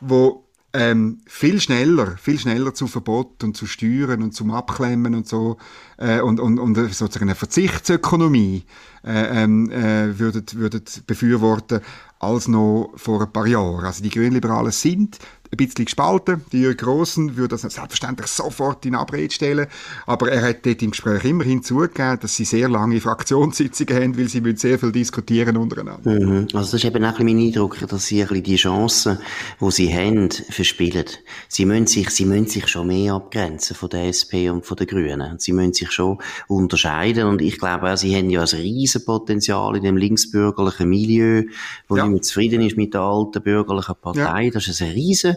wo 0.00 0.49
ähm, 0.72 1.20
viel 1.26 1.60
schneller, 1.60 2.16
viel 2.16 2.38
schneller 2.38 2.74
zu 2.74 2.86
Verbot 2.86 3.42
und 3.42 3.56
zu 3.56 3.66
Steuern 3.66 4.22
und 4.22 4.34
zum 4.34 4.52
Abklemmen 4.52 5.14
und 5.14 5.26
so 5.26 5.56
äh, 5.96 6.20
und, 6.20 6.38
und, 6.38 6.58
und 6.58 6.76
sozusagen 6.76 7.24
eine 7.24 7.34
Verzichtsökonomie 7.34 8.64
äh, 9.04 9.42
ähm, 9.42 9.70
äh, 9.70 10.18
würden, 10.18 10.44
würden 10.54 10.82
befürworten 11.06 11.80
als 12.20 12.48
noch 12.48 12.92
vor 12.96 13.22
ein 13.22 13.32
paar 13.32 13.46
Jahren. 13.46 13.84
Also 13.84 14.02
die 14.02 14.10
Grünliberalen 14.10 14.72
sind 14.72 15.18
ein 15.52 15.56
bisschen 15.56 15.84
gespalten. 15.84 16.44
Die 16.52 16.60
Jürg 16.60 16.78
Grossen 16.78 17.36
würde 17.36 17.56
das 17.56 17.62
selbstverständlich 17.62 18.28
sofort 18.28 18.86
in 18.86 18.94
Abrede 18.94 19.34
stellen, 19.34 19.66
aber 20.06 20.30
er 20.30 20.42
hat 20.42 20.64
dort 20.64 20.80
im 20.82 20.92
Gespräch 20.92 21.24
immerhin 21.24 21.62
zugegeben, 21.62 22.18
dass 22.20 22.36
sie 22.36 22.44
sehr 22.44 22.68
lange 22.68 23.00
Fraktionssitzungen 23.00 23.94
haben, 24.02 24.18
weil 24.18 24.28
sie 24.28 24.40
müssen 24.40 24.58
sehr 24.58 24.78
viel 24.78 24.92
diskutieren 24.92 25.56
untereinander. 25.56 26.10
Mhm. 26.10 26.48
Also 26.54 26.72
das 26.72 26.74
ist 26.74 26.84
eben 26.84 27.04
auch 27.04 27.18
mein 27.18 27.38
Eindruck, 27.38 27.78
dass 27.88 28.06
sie 28.06 28.22
ein 28.22 28.28
bisschen 28.28 28.44
die 28.44 28.56
Chancen, 28.56 29.18
die 29.60 29.70
sie 29.70 29.94
haben, 29.94 30.30
verspielen. 30.30 31.06
Sie 31.48 31.64
müssen 31.64 31.86
sich, 31.88 32.10
sie 32.10 32.26
müssen 32.26 32.46
sich 32.46 32.68
schon 32.68 32.86
mehr 32.86 33.14
abgrenzen 33.14 33.74
von 33.74 33.88
der 33.90 34.04
SP 34.14 34.50
und 34.50 34.64
von 34.64 34.76
den 34.76 34.86
Grünen. 34.86 35.38
Sie 35.38 35.52
müssen 35.52 35.72
sich 35.72 35.90
schon 35.90 36.18
unterscheiden 36.46 37.26
und 37.26 37.42
ich 37.42 37.58
glaube 37.58 37.92
auch, 37.92 37.96
sie 37.96 38.14
haben 38.14 38.30
ja 38.30 38.42
ein 38.42 38.46
riesen 38.46 39.04
Potenzial 39.04 39.76
in 39.76 39.82
dem 39.82 39.96
linksbürgerlichen 39.96 40.88
Milieu, 40.88 41.42
wo 41.88 41.96
Ja. 41.96 42.04
nicht 42.04 42.12
mehr 42.12 42.22
zufrieden 42.22 42.62
ist 42.62 42.76
mit 42.76 42.94
der 42.94 43.00
alten 43.00 43.42
bürgerlichen 43.42 43.96
Partei. 44.00 44.50
Das 44.50 44.68
ist 44.68 44.80
ein 44.80 44.90
riesen 44.92 45.36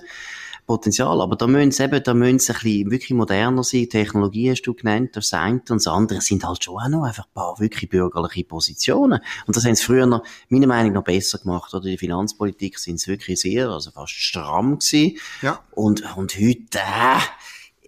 Potenzial. 0.66 1.22
Aber 1.22 1.36
da 1.36 1.48
müssen 1.48 1.72
sie 1.72 1.84
eben, 1.84 2.04
da 2.04 2.14
müssen 2.14 2.40
sie 2.40 2.54
ein 2.54 2.60
bisschen 2.60 2.92
wirklich 2.92 3.12
moderner 3.12 3.64
sein. 3.64 3.90
Technologie 3.90 4.52
hast 4.52 4.64
du 4.64 4.74
genannt, 4.74 5.12
das 5.14 5.34
eine. 5.34 5.60
Und 5.60 5.70
das 5.70 5.88
andere 5.88 6.22
sind 6.22 6.46
halt 6.46 6.64
schon 6.64 6.82
auch 6.82 6.88
noch 6.88 7.04
einfach 7.04 7.26
ein 7.26 7.34
paar 7.34 7.60
wirklich 7.60 7.90
bürgerliche 7.90 8.46
Positionen. 8.46 9.20
Und 9.46 9.56
das 9.56 9.66
haben 9.66 9.76
sie 9.76 9.84
früher 9.84 10.06
noch, 10.06 10.24
meiner 10.50 10.68
Meinung 10.68 10.94
nach, 10.94 11.04
besser 11.04 11.40
gemacht. 11.40 11.74
Oder 11.74 11.86
die 11.86 11.98
Finanzpolitik 11.98 12.80
sind 12.80 13.00
sie 13.00 13.12
wirklich 13.12 13.42
sehr, 13.42 13.70
also 13.70 13.92
fast 13.92 14.14
stramm 14.14 14.80
gewesen. 14.80 15.18
Ja. 15.42 15.60
Und, 15.72 16.16
und 16.16 16.36
heute, 16.38 16.78
äh, 16.78 17.20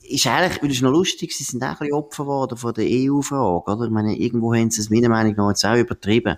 ist 0.07 0.27
eigentlich, 0.27 0.61
weil 0.61 0.71
es 0.71 0.81
noch 0.81 0.91
lustig, 0.91 1.33
sie 1.33 1.43
sind 1.43 1.63
auch 1.63 1.67
ein 1.67 1.77
bisschen 1.77 1.93
Opfer 1.93 2.23
geworden 2.23 2.57
von 2.57 2.73
der 2.73 2.85
EU-Frage, 2.85 3.71
oder? 3.71 3.85
Ich 3.85 3.91
meine, 3.91 4.15
irgendwo 4.15 4.53
haben 4.53 4.69
sie 4.69 4.81
es 4.81 4.89
meiner 4.89 5.09
Meinung 5.09 5.35
nach 5.35 5.49
jetzt 5.49 5.65
auch 5.65 5.75
übertrieben. 5.75 6.37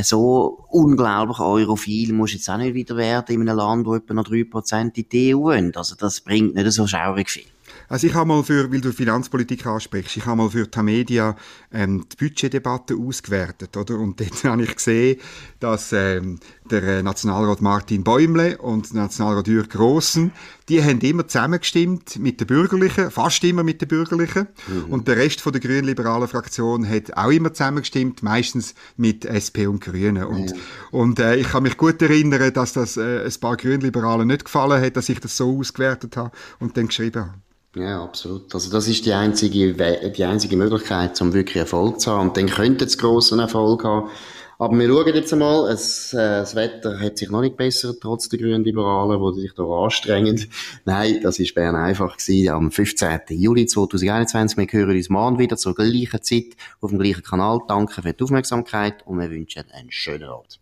So 0.00 0.64
unglaublich 0.70 1.38
europhil 1.38 2.12
muss 2.12 2.32
jetzt 2.32 2.48
auch 2.48 2.56
nicht 2.56 2.74
wieder 2.74 2.96
werden 2.96 3.34
in 3.34 3.48
einem 3.48 3.56
Land, 3.56 3.86
wo 3.86 3.94
etwa 3.94 4.14
noch 4.14 4.24
3% 4.24 4.96
in 4.96 5.08
die 5.08 5.34
EU 5.34 5.40
wollen. 5.40 5.76
Also 5.76 5.94
das 5.96 6.20
bringt 6.20 6.54
nicht 6.54 6.72
so 6.72 6.86
schaurig 6.86 7.30
viel. 7.30 7.44
Also 7.88 8.06
ich 8.06 8.14
habe 8.14 8.26
mal 8.26 8.42
für, 8.42 8.72
weil 8.72 8.80
du 8.80 8.92
Finanzpolitik 8.92 9.66
ansprichst, 9.66 10.16
ich 10.16 10.26
habe 10.26 10.36
mal 10.36 10.50
für 10.50 10.70
Tamedia 10.70 11.36
ähm, 11.72 12.06
die 12.10 12.16
Budgetdebatte 12.16 12.94
ausgewertet, 12.96 13.76
oder? 13.76 13.98
Und 13.98 14.20
dort 14.20 14.44
habe 14.44 14.62
ich 14.62 14.74
gesehen, 14.74 15.18
dass 15.60 15.92
ähm, 15.92 16.38
der 16.70 16.82
äh, 16.82 17.02
Nationalrat 17.02 17.60
Martin 17.60 18.04
Bäumle 18.04 18.58
und 18.58 18.92
der 18.92 19.02
Nationalrat 19.02 19.48
Jürg 19.48 19.70
Grossen, 19.70 20.32
die 20.68 20.82
haben 20.82 21.00
immer 21.00 21.26
zusammengestimmt 21.26 22.18
mit 22.18 22.40
den 22.40 22.46
Bürgerlichen, 22.46 23.10
fast 23.10 23.44
immer 23.44 23.62
mit 23.62 23.80
den 23.80 23.88
Bürgerlichen. 23.88 24.46
Und 24.88 25.08
der 25.08 25.16
Rest 25.16 25.40
von 25.40 25.52
der 25.52 25.60
grün-liberalen 25.60 26.28
Fraktion 26.28 26.88
hat 26.88 27.16
auch 27.16 27.30
immer 27.30 27.52
zusammengestimmt, 27.52 28.22
meistens 28.22 28.74
mit 28.96 29.24
SP 29.26 29.66
und 29.66 29.80
Grünen. 29.80 30.24
Und, 30.24 30.54
und 30.90 31.18
äh, 31.18 31.36
ich 31.36 31.48
kann 31.48 31.64
mich 31.64 31.76
gut 31.76 32.00
erinnern, 32.00 32.52
dass 32.52 32.72
das 32.72 32.96
äh, 32.96 33.24
ein 33.24 33.40
paar 33.40 33.56
Grünliberalen 33.56 34.28
nicht 34.28 34.44
gefallen 34.44 34.82
hat, 34.82 34.96
dass 34.96 35.08
ich 35.08 35.20
das 35.20 35.36
so 35.36 35.58
ausgewertet 35.58 36.16
habe 36.16 36.30
und 36.58 36.76
dann 36.76 36.86
geschrieben 36.86 37.22
habe. 37.22 37.34
Ja, 37.74 38.04
absolut. 38.04 38.54
Also 38.54 38.70
das 38.70 38.86
ist 38.86 39.06
die 39.06 39.14
einzige, 39.14 39.72
die 40.10 40.24
einzige 40.24 40.56
Möglichkeit, 40.56 41.20
um 41.22 41.32
wirklich 41.32 41.56
Erfolg 41.56 42.00
zu 42.00 42.10
haben. 42.10 42.28
Und 42.28 42.36
dann 42.36 42.46
könnte 42.48 42.84
es 42.84 42.98
grossen 42.98 43.38
Erfolg 43.38 43.84
haben. 43.84 44.10
Aber 44.58 44.78
wir 44.78 44.86
schauen 44.86 45.14
jetzt 45.14 45.32
einmal, 45.32 45.68
es, 45.72 46.12
äh, 46.12 46.18
das 46.18 46.54
Wetter 46.54 47.00
hat 47.00 47.18
sich 47.18 47.30
noch 47.30 47.40
nicht 47.40 47.56
bessert, 47.56 47.96
trotz 48.00 48.28
der 48.28 48.38
grünen 48.38 48.62
Liberalen, 48.62 49.20
die 49.34 49.40
sich 49.40 49.54
da 49.54 49.64
anstrengen. 49.64 50.46
Nein, 50.84 51.18
das 51.20 51.40
ist 51.40 51.54
Bern 51.54 51.74
einfach 51.74 52.16
gewesen, 52.16 52.50
am 52.50 52.70
15. 52.70 53.20
Juli 53.30 53.66
2021. 53.66 54.56
Wir 54.56 54.68
hören 54.70 54.96
uns 54.96 55.08
morgen 55.08 55.38
wieder 55.40 55.56
zur 55.56 55.74
gleichen 55.74 56.22
Zeit 56.22 56.54
auf 56.80 56.90
dem 56.90 57.00
gleichen 57.00 57.24
Kanal. 57.24 57.60
Danke 57.66 58.02
für 58.02 58.12
die 58.12 58.22
Aufmerksamkeit 58.22 59.04
und 59.04 59.18
wir 59.18 59.30
wünschen 59.30 59.64
einen 59.72 59.90
schönen 59.90 60.28
Abend. 60.28 60.61